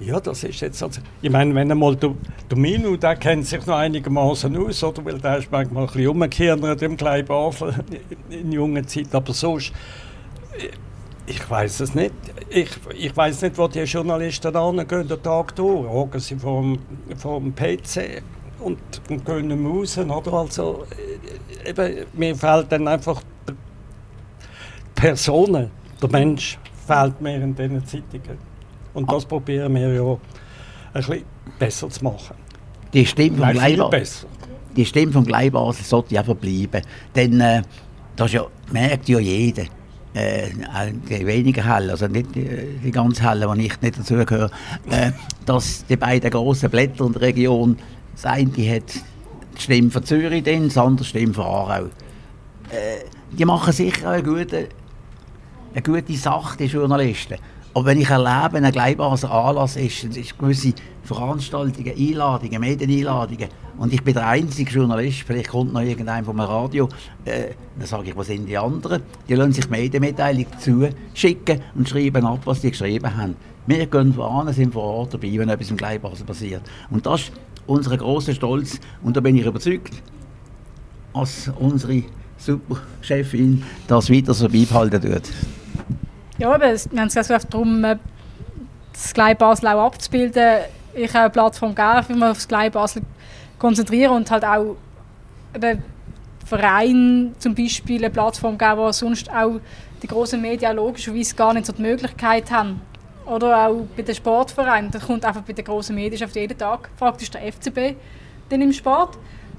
ja, 0.00 0.20
das 0.20 0.44
ist 0.44 0.60
jetzt 0.60 0.80
also, 0.80 1.00
ich 1.20 1.30
meine, 1.30 1.52
wenn 1.54 1.70
einmal 1.72 1.96
der, 1.96 2.14
der 2.48 2.56
Minu, 2.56 2.96
der 2.96 3.16
kennt 3.16 3.46
sich 3.46 3.66
noch 3.66 3.76
einigermaßen 3.78 4.56
aus, 4.56 4.84
oder? 4.84 5.04
Weil 5.04 5.18
der 5.18 5.38
ist 5.38 5.50
manchmal 5.50 5.84
ein 5.84 5.86
bisschen 5.88 6.08
umgekehrt 6.08 6.82
im 6.82 6.96
kleinen 6.96 7.26
Basel 7.26 7.74
in, 8.30 8.40
in 8.40 8.52
junger 8.52 8.86
Zeit, 8.86 9.12
aber 9.12 9.32
sonst, 9.32 9.72
ich 11.26 11.50
weiß 11.50 11.80
es 11.80 11.94
nicht. 11.94 12.14
Ich, 12.48 12.70
ich 12.96 13.16
weiß 13.16 13.42
nicht, 13.42 13.58
wo 13.58 13.66
die 13.66 13.80
Journalisten 13.80 14.54
angehen, 14.54 15.08
den 15.08 15.22
Tag 15.22 15.54
durch. 15.56 15.88
Hocken 15.88 16.20
sie 16.20 16.36
vor 16.36 16.62
dem 16.62 17.54
PC 17.54 18.22
und, 18.60 18.78
und 19.10 19.26
gehen 19.26 19.66
raus, 19.66 19.98
oder? 19.98 20.32
Also, 20.32 20.84
eben, 21.66 22.06
mir 22.12 22.36
fehlt 22.36 22.70
dann 22.70 22.86
einfach 22.86 23.20
die 23.48 23.54
Personen, 24.94 25.70
der 26.00 26.08
Mensch 26.08 26.58
fehlt 26.88 27.20
mir 27.20 27.36
in 27.36 27.54
diesen 27.54 27.84
Zeitungen. 27.84 28.38
Und 28.94 29.10
das 29.12 29.24
probieren 29.24 29.74
wir 29.74 29.92
ja 29.92 30.02
ein 30.02 30.18
bisschen 30.94 31.22
besser 31.58 31.88
zu 31.88 32.02
machen. 32.02 32.34
Die 32.92 33.04
Stimme 33.04 33.38
vom 33.38 33.50
Gleibasel, 33.52 34.28
die 34.74 34.84
Stimme 34.84 35.12
vom 35.12 35.24
Gleibasel 35.24 35.84
sollte 35.84 36.14
ja 36.14 36.24
verbleiben. 36.24 36.82
Denn 37.14 37.40
äh, 37.40 37.62
das 38.16 38.32
ja, 38.32 38.46
merkt 38.72 39.08
ja 39.08 39.18
jeder. 39.18 39.64
Äh, 40.14 40.48
die 41.08 41.26
weniger 41.26 41.62
hell, 41.62 41.90
also 41.90 42.08
nicht 42.08 42.34
die, 42.34 42.48
die 42.82 42.90
ganz 42.90 43.20
hellen, 43.20 43.58
die 43.58 43.66
ich 43.66 43.80
nicht 43.80 43.98
dazugehöre, 43.98 44.50
äh, 44.90 45.12
dass 45.44 45.84
die 45.84 45.96
beiden 45.96 46.30
grossen 46.30 46.70
Blätter 46.70 47.04
in 47.04 47.12
der 47.12 47.20
Region, 47.20 47.76
das 48.14 48.24
eine 48.24 48.46
hat 48.46 48.94
die 49.56 49.60
Stimme 49.60 49.90
von 49.90 50.02
Zürich, 50.04 50.42
drin, 50.42 50.64
das 50.64 50.78
andere 50.78 51.04
die 51.04 51.10
Stimme 51.10 51.34
von 51.34 51.44
Aarau. 51.44 51.84
Äh, 52.70 53.04
die 53.30 53.44
machen 53.44 53.72
sicher 53.72 54.08
einen 54.08 54.24
guten 54.24 54.66
eine 55.72 55.82
gute 55.82 56.14
Sache, 56.14 56.56
die 56.58 56.64
Journalisten. 56.64 57.36
Aber 57.74 57.86
wenn 57.86 58.00
ich 58.00 58.08
erlebe, 58.08 58.56
ein 58.56 58.72
gleichbarer 58.72 59.30
Anlass 59.30 59.76
ist, 59.76 60.04
es 60.04 60.16
ist 60.16 60.38
gewisse 60.38 60.72
Veranstaltungen, 61.04 61.92
Einladungen, 61.96 62.60
Medieneinladungen, 62.60 63.48
und 63.78 63.92
ich 63.92 64.02
bin 64.02 64.14
der 64.14 64.26
einzige 64.26 64.70
Journalist, 64.70 65.20
vielleicht 65.24 65.50
kommt 65.50 65.72
noch 65.72 65.82
irgendein 65.82 66.24
vom 66.24 66.40
Radio, 66.40 66.88
äh, 67.24 67.50
dann 67.78 67.86
sage 67.86 68.10
ich, 68.10 68.16
was 68.16 68.26
sind 68.26 68.46
die 68.46 68.58
anderen? 68.58 69.02
Die 69.28 69.34
lassen 69.34 69.52
sich 69.52 69.70
Medienmitteilungen 69.70 70.48
zuschicken 70.58 71.60
und 71.76 71.88
schreiben 71.88 72.26
ab, 72.26 72.40
was 72.44 72.60
die 72.60 72.70
geschrieben 72.70 73.16
haben. 73.16 73.36
Wir 73.66 73.86
gehen 73.86 74.12
voran, 74.12 74.52
sind 74.52 74.72
vor 74.72 74.82
Ort 74.82 75.14
dabei, 75.14 75.38
wenn 75.38 75.48
etwas 75.48 75.70
im 75.70 75.76
Gleichbasel 75.76 76.26
passiert. 76.26 76.62
Und 76.90 77.06
das 77.06 77.20
ist 77.20 77.32
unser 77.68 77.96
grosser 77.96 78.34
Stolz, 78.34 78.80
und 79.02 79.16
da 79.16 79.20
bin 79.20 79.36
ich 79.36 79.46
überzeugt, 79.46 80.02
dass 81.14 81.50
unsere 81.60 82.02
super 82.36 82.80
Chefin 83.02 83.62
das 83.86 84.10
weiter 84.10 84.34
so 84.34 84.48
beibehalten 84.48 85.00
tut. 85.00 85.57
Ja, 86.38 86.52
aber 86.52 86.72
wir 86.72 87.00
haben 87.00 87.08
es 87.08 87.14
gesagt, 87.14 87.52
darum, 87.52 87.84
äh, 87.84 87.96
das 88.92 89.12
kleine 89.12 89.34
Basel 89.34 89.68
auch 89.68 89.86
abzubilden, 89.86 90.60
ich 90.94 91.14
eine 91.14 91.30
Plattform 91.30 91.74
geben, 91.74 92.02
für 92.04 92.14
mich 92.14 92.24
aufs 92.24 92.48
Gleich 92.48 92.72
Basel 92.72 93.02
konzentrieren 93.58 94.12
und 94.12 94.30
halt 94.30 94.44
auch 94.44 94.76
eben 95.54 95.82
Verein 96.46 97.34
zum 97.38 97.54
Beispiel 97.54 98.04
eine 98.04 98.10
Plattform 98.10 98.56
geben, 98.56 98.78
wo 98.78 98.92
sonst 98.92 99.30
auch 99.30 99.60
die 100.02 100.06
großen 100.06 100.40
Medien 100.40 100.76
logischerweise 100.76 101.34
gar 101.34 101.52
nicht 101.52 101.66
so 101.66 101.72
die 101.72 101.82
Möglichkeit 101.82 102.50
haben. 102.50 102.80
Oder 103.26 103.68
auch 103.68 103.86
bei 103.96 104.02
den 104.02 104.14
Sportvereinen. 104.14 104.90
Da 104.90 104.98
kommt 104.98 105.24
einfach 105.24 105.42
bei 105.42 105.52
den 105.52 105.64
großen 105.64 105.94
Medien 105.94 106.24
auf 106.24 106.34
jeden 106.34 106.56
Tag 106.56 106.88
praktisch 106.96 107.30
der 107.30 107.52
FCB 107.52 107.96
dann 108.48 108.62
im 108.62 108.72
Sport. 108.72 109.18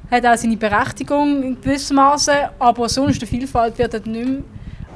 Hat 0.10 0.26
auch 0.26 0.36
seine 0.36 0.58
Berechtigung 0.58 1.44
in 1.44 1.62
gewissem 1.62 1.98
Maße, 1.98 2.50
aber 2.58 2.90
sonst 2.90 3.22
die 3.22 3.28
Vielfalt 3.28 3.78
wird 3.78 3.94
dort 3.94 4.08
nicht 4.08 4.28
mehr 4.28 4.42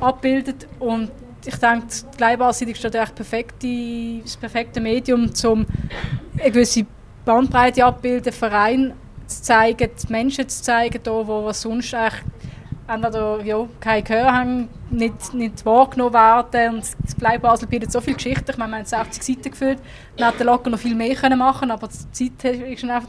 abgebildet. 0.02 0.68
Und 0.80 1.12
ich 1.46 1.56
denke, 1.56 1.88
die 1.88 2.18
Gleichbarseitig 2.18 2.84
ist 2.84 2.96
das 2.96 4.38
perfekte 4.38 4.82
Medium, 4.82 5.30
um 5.46 5.66
eine 6.40 6.52
gewisse 6.52 6.86
Bandbreite 7.26 7.86
abbilden, 7.86 8.34
Verein 8.34 8.94
zu 9.28 9.42
zeigen, 9.42 9.90
die 10.02 10.12
Menschen 10.12 10.48
zu 10.48 10.64
zeigen, 10.64 11.00
was 11.06 11.62
sonst 11.62 11.94
eigentlich 11.94 12.24
entweder 12.88 13.44
ja, 13.44 13.66
kein 13.80 14.04
Gehör 14.04 14.34
haben, 14.34 14.70
nicht, 14.90 15.34
nicht 15.34 15.66
wahrgenommen 15.66 16.14
werden. 16.14 16.76
Und 16.76 16.84
das 17.04 17.16
Blei 17.16 17.38
Basel 17.38 17.68
bietet 17.68 17.92
so 17.92 18.02
viele 18.02 18.18
Geschichten. 18.18 18.52
Ich 18.52 18.58
meine, 18.58 18.72
wir 18.74 18.78
haben 18.80 18.86
60 18.86 19.24
Seiten 19.24 19.52
gefüllt. 19.52 19.80
Wir 20.18 20.28
hätten 20.28 20.44
locker 20.44 20.70
noch 20.70 20.80
viel 20.80 20.96
mehr 20.96 21.16
können 21.16 21.40
machen 21.40 21.72
aber 21.72 21.88
die 21.88 22.38
Zeit 22.38 22.54
ist 22.54 22.84
einfach 22.84 23.08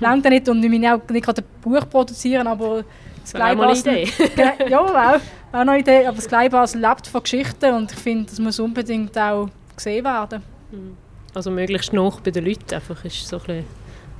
langt 0.00 0.24
nicht. 0.24 0.48
Und 0.48 0.62
wir 0.62 0.70
müssen 0.70 0.86
auch 0.86 1.08
nicht 1.08 1.24
gerade 1.24 1.42
ein 1.42 1.60
Buch 1.60 1.88
produzieren, 1.88 2.46
aber 2.46 2.84
das, 3.22 3.34
wäre 3.34 3.44
eine 3.44 3.78
Idee. 3.78 4.08
ja, 4.68 4.80
auch, 4.80 4.94
auch 4.94 5.20
eine 5.52 5.78
Idee. 5.78 6.06
Aber 6.06 6.16
das 6.16 6.28
Gleibasel 6.28 6.80
lebt 6.80 7.06
von 7.06 7.22
Geschichten 7.22 7.74
und 7.74 7.92
ich 7.92 7.98
finde, 7.98 8.30
das 8.30 8.38
muss 8.38 8.58
unbedingt 8.58 9.16
auch 9.18 9.48
gesehen 9.76 10.04
werden. 10.04 10.42
Mhm. 10.70 10.96
Also 11.34 11.50
möglichst 11.50 11.92
noch 11.92 12.20
bei 12.20 12.30
den 12.30 12.44
Leuten 12.44 12.74
einfach 12.74 13.04
ist 13.04 13.26
so 13.26 13.36
ein 13.36 13.42
bisschen 13.42 13.64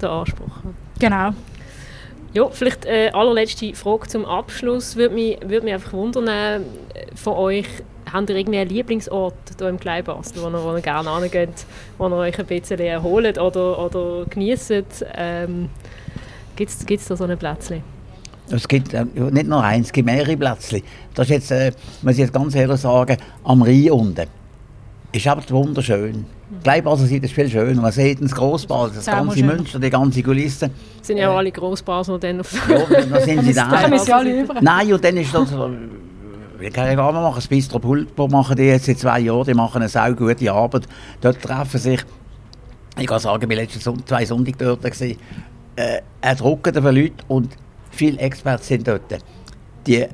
der 0.00 0.10
Anspruch. 0.10 0.52
Genau. 0.98 1.32
Ja, 2.32 2.48
vielleicht 2.48 2.84
äh, 2.84 3.10
allerletzte 3.12 3.74
Frage 3.74 4.06
zum 4.06 4.24
Abschluss. 4.24 4.94
Würde 4.94 5.14
mich, 5.14 5.38
würde 5.42 5.64
mich 5.64 5.74
einfach 5.74 5.92
wundern 5.92 6.28
äh, 6.28 6.60
von 7.16 7.34
euch, 7.34 7.66
habt 8.12 8.30
ihr 8.30 8.36
irgendwie 8.36 8.58
einen 8.58 8.70
Lieblingsort 8.70 9.34
hier 9.58 9.68
im 9.68 9.80
Kleinbasel, 9.80 10.40
wo 10.40 10.48
ihr, 10.48 10.62
wo 10.62 10.76
ihr 10.76 10.80
gerne 10.80 11.20
hingeht, 11.20 11.66
wo 11.98 12.06
ihr 12.06 12.16
euch 12.16 12.38
ein 12.38 12.46
bisschen 12.46 12.78
erholt 12.78 13.38
oder, 13.38 13.84
oder 13.84 14.26
genießt? 14.26 15.04
Ähm, 15.14 15.70
Gibt 16.54 16.70
es 16.70 17.08
da 17.08 17.16
so 17.16 17.24
ein 17.24 17.36
Plätzchen? 17.36 17.82
Es 18.50 18.66
gibt 18.66 18.94
äh, 18.94 19.04
nicht 19.04 19.46
nur 19.46 19.62
eins, 19.62 19.86
es 19.86 19.92
gibt 19.92 20.06
mehrere 20.06 20.36
Plätzchen. 20.36 20.82
Das 21.14 21.26
ist 21.26 21.30
jetzt, 21.30 21.50
äh, 21.50 21.72
muss 22.02 22.14
ich 22.14 22.20
jetzt 22.20 22.32
ganz 22.32 22.54
ehrlich 22.54 22.80
sagen, 22.80 23.16
am 23.44 23.62
Rhein 23.62 23.90
unten. 23.90 24.26
Ist 25.12 25.26
aber 25.26 25.42
wunderschön. 25.50 26.24
Gleichbasel 26.62 27.06
sieht 27.06 27.24
es 27.24 27.32
viel 27.32 27.48
schöner. 27.48 27.80
Man 27.80 27.92
sieht 27.92 28.22
das 28.22 28.34
Grossbasel, 28.34 28.96
das 28.96 29.06
ganze 29.06 29.38
schön. 29.38 29.46
Münster, 29.46 29.78
die 29.78 29.90
ganze 29.90 30.22
Kulisse. 30.22 30.70
Sind 31.02 31.18
ja 31.18 31.32
äh, 31.32 31.36
alle 31.36 31.52
Grossbasel 31.52 32.18
dann 32.18 32.40
auf 32.40 32.52
Ja, 32.68 32.78
dann 32.86 33.22
sind 33.22 33.44
sie 33.44 33.52
da. 33.54 33.68
Dann 33.68 33.98
sie 33.98 34.12
alle 34.12 34.42
über. 34.42 34.54
Nein, 34.60 34.92
und 34.92 35.04
dann 35.04 35.16
ist 35.16 35.34
das... 35.34 35.48
Ich 36.60 36.72
kann 36.72 36.86
ja 36.86 36.94
gar 36.94 37.12
nicht 37.12 37.22
machen. 37.22 37.36
Das 37.36 37.48
Bistro 37.48 37.78
Pulpo 37.78 38.28
machen 38.28 38.54
die 38.56 38.64
jetzt 38.64 38.86
seit 38.86 38.98
zwei 38.98 39.20
Jahren. 39.20 39.46
Die 39.46 39.54
machen 39.54 39.78
eine 39.78 39.88
sehr 39.88 40.12
gute 40.12 40.52
Arbeit. 40.52 40.86
Dort 41.20 41.40
treffen 41.40 41.78
sich... 41.78 42.00
Ich 42.98 43.06
kann 43.06 43.18
sagen, 43.20 43.42
ich 43.42 43.48
war 43.48 43.56
letzten 43.56 44.04
zwei 44.04 44.24
Sonntag 44.24 44.58
dort. 44.58 44.82
Gewesen, 44.82 45.16
äh, 45.76 46.00
ein 46.20 46.36
Drucker 46.36 46.72
von 46.74 46.94
Leuten 46.94 47.14
und 47.28 47.56
viele 47.90 48.18
Experten 48.18 48.62
sind 48.62 48.88
dort. 48.88 49.18
Die 49.87 50.07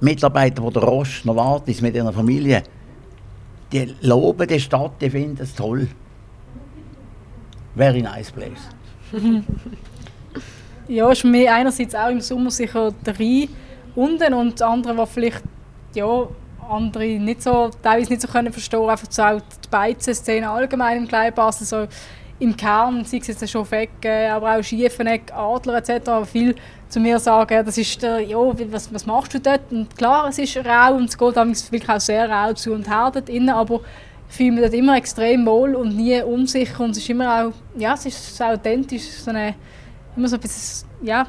Mitarbeiter, 0.00 0.62
die 0.62 0.72
der 0.72 0.82
Roche 0.82 1.26
noch 1.26 1.36
warten, 1.36 1.74
mit 1.80 1.94
ihrer 1.94 2.12
Familie, 2.12 2.62
die 3.72 3.94
loben 4.00 4.46
die 4.46 4.60
Stadt, 4.60 4.92
die 5.00 5.10
finden 5.10 5.42
es 5.42 5.54
toll. 5.54 5.88
Very 7.74 8.02
nice 8.02 8.30
place. 8.30 8.70
ja, 10.88 11.10
ist 11.10 11.24
mir 11.24 11.52
einerseits 11.52 11.94
auch 11.94 12.08
im 12.08 12.20
Sommer 12.20 12.50
sicher 12.50 12.92
der 13.04 13.18
Rhein 13.18 13.48
unten 13.94 14.34
und 14.34 14.62
andere, 14.62 14.94
die 14.94 15.12
vielleicht 15.12 15.42
ja, 15.94 16.28
andere 16.68 17.18
nicht 17.18 17.42
so, 17.42 17.70
teilweise 17.82 18.10
nicht 18.10 18.22
so 18.22 18.28
können 18.28 18.52
verstehen, 18.52 18.88
einfach 18.88 19.10
so 19.10 19.22
auch 19.22 19.40
die 19.40 19.68
Beizen-Szene 19.70 20.48
allgemein 20.48 20.98
im 20.98 21.08
Kleinbasel, 21.08 21.66
so 21.66 21.86
im 22.38 22.56
Kern, 22.56 23.04
sei 23.04 23.18
es 23.18 23.28
jetzt 23.28 23.48
schon 23.48 23.64
Fecken, 23.64 24.30
aber 24.30 24.56
auch 24.56 24.62
Schiefeneck, 24.62 25.32
Adler 25.34 25.78
etc., 25.78 26.10
viel 26.30 26.54
zu 26.88 27.00
mir 27.00 27.18
sagen, 27.18 27.64
das 27.64 27.78
ist 27.78 28.02
der, 28.02 28.20
ja, 28.20 28.36
was, 28.36 28.92
was 28.92 29.06
machst 29.06 29.34
du 29.34 29.40
dort? 29.40 29.70
Und 29.70 29.96
klar, 29.96 30.28
es 30.28 30.38
ist 30.38 30.56
rau 30.58 30.94
und 30.94 31.08
es 31.08 31.18
geht 31.18 31.34
wirklich 31.36 31.88
auch 31.88 32.00
sehr 32.00 32.28
rau 32.28 32.52
zu 32.52 32.72
und 32.72 32.88
her 32.88 33.10
dort 33.12 33.28
innen, 33.28 33.50
aber 33.50 33.80
ich 34.28 34.36
fühle 34.36 34.52
mich 34.52 34.62
dort 34.62 34.74
immer 34.74 34.96
extrem 34.96 35.46
wohl 35.46 35.74
und 35.74 35.96
nie 35.96 36.20
unsicher 36.22 36.84
und 36.84 36.90
es 36.90 36.98
ist 36.98 37.08
immer 37.08 37.46
auch, 37.46 37.52
ja, 37.78 37.94
es 37.94 38.06
ist 38.06 38.36
so 38.36 38.44
authentisch, 38.44 39.04
so 39.04 39.30
eine, 39.30 39.54
immer 40.16 40.28
so 40.28 40.36
ein 40.36 40.40
bisschen, 40.40 40.88
ja, 41.02 41.26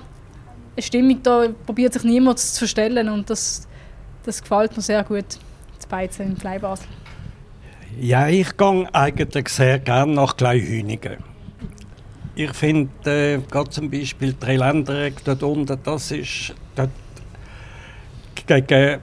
eine 0.76 0.84
Stimmung, 0.84 1.24
da 1.24 1.48
probiert 1.66 1.94
sich 1.94 2.04
niemand 2.04 2.40
zu 2.40 2.58
verstellen 2.60 3.10
und 3.10 3.30
das, 3.30 3.68
das 4.24 4.42
gefällt 4.42 4.76
mir 4.76 4.84
sehr 4.84 5.04
gut, 5.04 5.26
das 5.78 5.88
Beizen 5.88 6.28
im 6.28 6.38
Fleibasel. 6.38 6.88
Ja, 8.00 8.28
ich 8.28 8.56
gehe 8.58 8.88
eigentlich 8.94 9.50
sehr 9.50 9.80
gerne 9.80 10.14
nach 10.14 10.38
Kleinhünigen. 10.38 11.18
Ich 12.36 12.54
finde, 12.54 12.92
äh, 13.06 13.40
gerade 13.50 13.72
zum 13.72 13.90
Beispiel 13.90 14.34
die 14.34 14.40
Dreiländereck 14.40 15.24
dort 15.24 15.42
unten, 15.42 15.80
das 15.84 16.12
ist 16.12 16.54
dort 16.76 16.92
gegen 18.46 19.00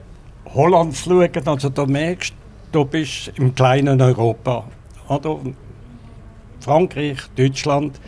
Holland 0.53 0.95
zu 0.95 1.09
schauen, 1.09 1.47
also 1.47 1.67
da 1.67 1.85
merkst 1.85 2.33
du, 2.71 2.83
du 2.83 2.85
bist 2.85 3.33
im 3.35 3.53
kleinen 3.53 4.01
Europa. 4.01 4.63
Oder? 5.09 5.39
Frankreich, 6.61 7.17
Deutschland, 7.35 7.99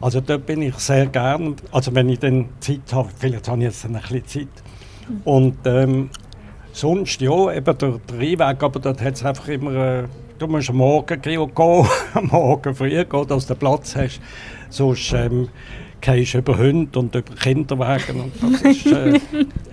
also 0.00 0.20
dort 0.20 0.46
bin 0.46 0.62
ich 0.62 0.74
sehr 0.76 1.06
gern, 1.06 1.54
also 1.70 1.94
wenn 1.94 2.08
ich 2.08 2.18
dann 2.18 2.48
Zeit 2.58 2.92
habe, 2.92 3.08
vielleicht 3.16 3.46
habe 3.46 3.58
ich 3.58 3.64
jetzt 3.66 3.84
ein 3.84 3.92
bisschen 3.92 4.26
Zeit. 4.26 4.62
Und 5.24 5.58
ähm, 5.64 6.10
sonst, 6.72 7.20
ja, 7.20 7.52
eben 7.52 7.78
der, 7.78 8.00
Rheinweg, 8.12 8.62
aber 8.62 8.80
dort 8.80 9.00
hat 9.00 9.14
es 9.14 9.24
einfach 9.24 9.48
immer... 9.48 9.74
Äh, 9.74 10.04
Du 10.38 10.46
musst 10.46 10.70
am 10.70 10.76
Morgen 10.76 11.20
gehen, 11.20 11.40
am 12.14 12.26
Morgen 12.28 12.72
früh 12.72 12.90
gehen, 12.90 13.26
dass 13.26 13.46
du 13.46 13.56
Platz 13.56 13.96
hast. 13.96 14.20
Sonst 14.70 15.12
ähm, 15.12 15.48
gehst 16.00 16.34
du 16.34 16.38
über 16.38 16.56
Hunde 16.56 16.96
und 16.96 17.12
über 17.12 17.34
Kinderwagen. 17.34 18.20
Und 18.20 18.32
das 18.40 18.62
ist, 18.76 18.86
äh, 18.86 19.18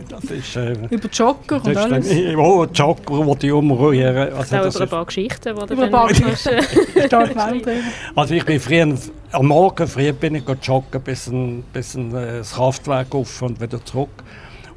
das 0.09 0.23
ist, 0.23 0.55
äh, 0.55 0.73
über 0.89 1.07
Jogger 1.07 1.63
und 1.63 1.77
alles? 1.77 2.09
Dann, 2.09 2.17
ja, 2.23 2.63
Jogger, 2.65 3.35
die 3.35 3.51
umrühren. 3.51 4.33
Also, 4.33 4.55
das 4.55 4.75
über 4.75 4.83
ein 4.85 4.89
paar 4.89 5.05
Geschichten, 5.05 5.55
die 5.55 5.75
du 5.75 7.07
dann 7.07 7.59
äh, 7.61 7.81
Also 8.15 8.33
ich 8.33 8.45
bin 8.45 8.59
früher, 8.59 8.95
am 9.31 9.45
Morgen 9.45 9.87
früh 9.87 10.11
bin 10.13 10.35
ich 10.35 10.43
joggen 10.63 11.01
bis, 11.01 11.27
ein, 11.27 11.63
bis 11.73 11.93
ein, 11.93 12.15
äh, 12.15 12.37
das 12.37 12.53
Kraftwerk 12.53 13.13
auf 13.13 13.41
und 13.43 13.61
wieder 13.61 13.83
zurück. 13.85 14.23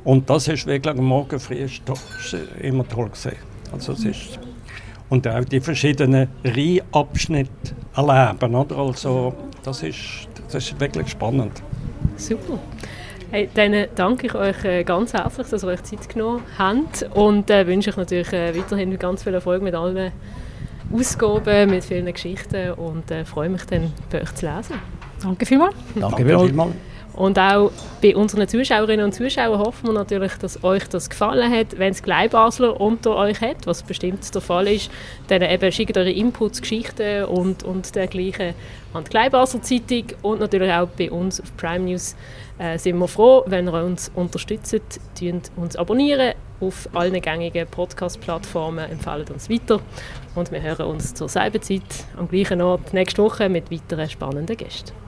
Und 0.09 0.31
das 0.31 0.49
ist 0.49 0.67
wirklich 0.67 0.97
am 0.97 1.05
Morgen 1.05 1.39
früh 1.39 1.57
ist, 1.57 1.83
ist 1.87 2.37
immer 2.63 2.89
toll 2.89 3.11
gesehen. 3.11 3.37
Also 3.71 3.93
es 3.93 4.07
ist 4.07 4.39
und 5.11 5.29
auch 5.29 5.45
die 5.45 5.61
verschiedenen 5.61 6.29
Rheinabschnitte 6.43 7.75
erleben. 7.95 8.55
Oder? 8.55 8.79
Also, 8.79 9.35
das, 9.63 9.83
ist, 9.83 10.29
das 10.47 10.65
ist 10.65 10.81
wirklich 10.81 11.09
spannend. 11.09 11.63
Super. 12.17 12.59
Hey, 13.31 13.51
dann 13.53 13.87
danke 13.95 14.29
ich 14.29 14.35
euch 14.35 14.65
äh, 14.65 14.83
ganz 14.83 15.13
herzlich, 15.13 15.49
dass 15.49 15.63
ihr 15.63 15.69
euch 15.69 15.83
Zeit 15.83 16.09
genommen 16.09 16.43
habt 16.57 17.03
und 17.15 17.51
äh, 17.51 17.67
wünsche 17.67 17.91
euch 17.91 17.99
natürlich 17.99 18.33
äh, 18.33 18.57
weiterhin 18.57 18.99
ganz 18.99 19.25
viel 19.25 19.35
Erfolg 19.35 19.63
mit 19.63 19.75
allen 19.75 20.11
Ausgaben, 20.91 21.69
mit 21.69 21.85
vielen 21.85 22.11
Geschichten 22.11 22.71
und 22.73 23.11
äh, 23.11 23.27
freue 23.27 23.51
mich 23.51 23.67
dann 23.67 23.93
bei 24.11 24.23
euch 24.23 24.35
zu 24.35 24.47
lesen. 24.47 24.77
Danke 25.23 25.45
vielmals. 25.45 25.75
Danke, 25.95 26.25
danke 26.25 26.47
vielmals. 26.47 26.73
Und 27.19 27.37
auch 27.37 27.73
bei 28.01 28.15
unseren 28.15 28.47
Zuschauerinnen 28.47 29.05
und 29.05 29.13
Zuschauern 29.13 29.59
hoffen 29.59 29.89
wir 29.89 29.93
natürlich, 29.93 30.35
dass 30.35 30.63
euch 30.63 30.85
das 30.85 31.11
gefallen 31.11 31.51
hat. 31.53 31.77
Wenn 31.77 31.91
es 31.91 32.01
Gleibasler 32.01 32.81
unter 32.81 33.17
euch 33.17 33.41
hat, 33.41 33.67
was 33.67 33.83
bestimmt 33.83 34.33
der 34.33 34.41
Fall 34.41 34.69
ist, 34.69 34.89
dann 35.27 35.43
eben 35.43 35.73
schickt 35.73 35.97
eure 35.97 36.13
Inputs, 36.13 36.61
Geschichten 36.61 37.25
und, 37.25 37.65
und 37.65 37.93
dergleichen 37.97 38.55
an 38.95 39.03
die 39.03 39.11
Gleibasler 39.11 39.63
Zeitung 39.63 40.05
und 40.23 40.39
natürlich 40.39 40.73
auch 40.73 40.87
bei 40.97 41.11
uns 41.11 41.41
auf 41.41 41.57
Prime 41.57 41.87
News 41.87 42.15
äh, 42.59 42.79
sind 42.79 42.97
wir 42.99 43.09
froh, 43.09 43.43
wenn 43.47 43.67
ihr 43.67 43.75
uns 43.75 44.13
unterstützt, 44.15 44.81
uns 45.57 45.75
abonnieren 45.75 46.35
auf 46.61 46.89
allen 46.95 47.21
gängigen 47.21 47.67
Podcast-Plattformen, 47.67 48.89
empfehlen 48.93 49.27
uns 49.33 49.51
weiter 49.51 49.81
und 50.37 50.53
wir 50.53 50.63
hören 50.63 50.87
uns 50.87 51.15
zur 51.15 51.29
selben 51.29 51.63
Zeit 51.63 51.83
am 52.17 52.29
gleichen 52.29 52.63
Ort 52.63 52.95
nächste 52.95 53.25
Woche 53.25 53.49
mit 53.49 53.73
weiteren 53.73 54.09
spannenden 54.09 54.57
Gästen. 54.57 55.08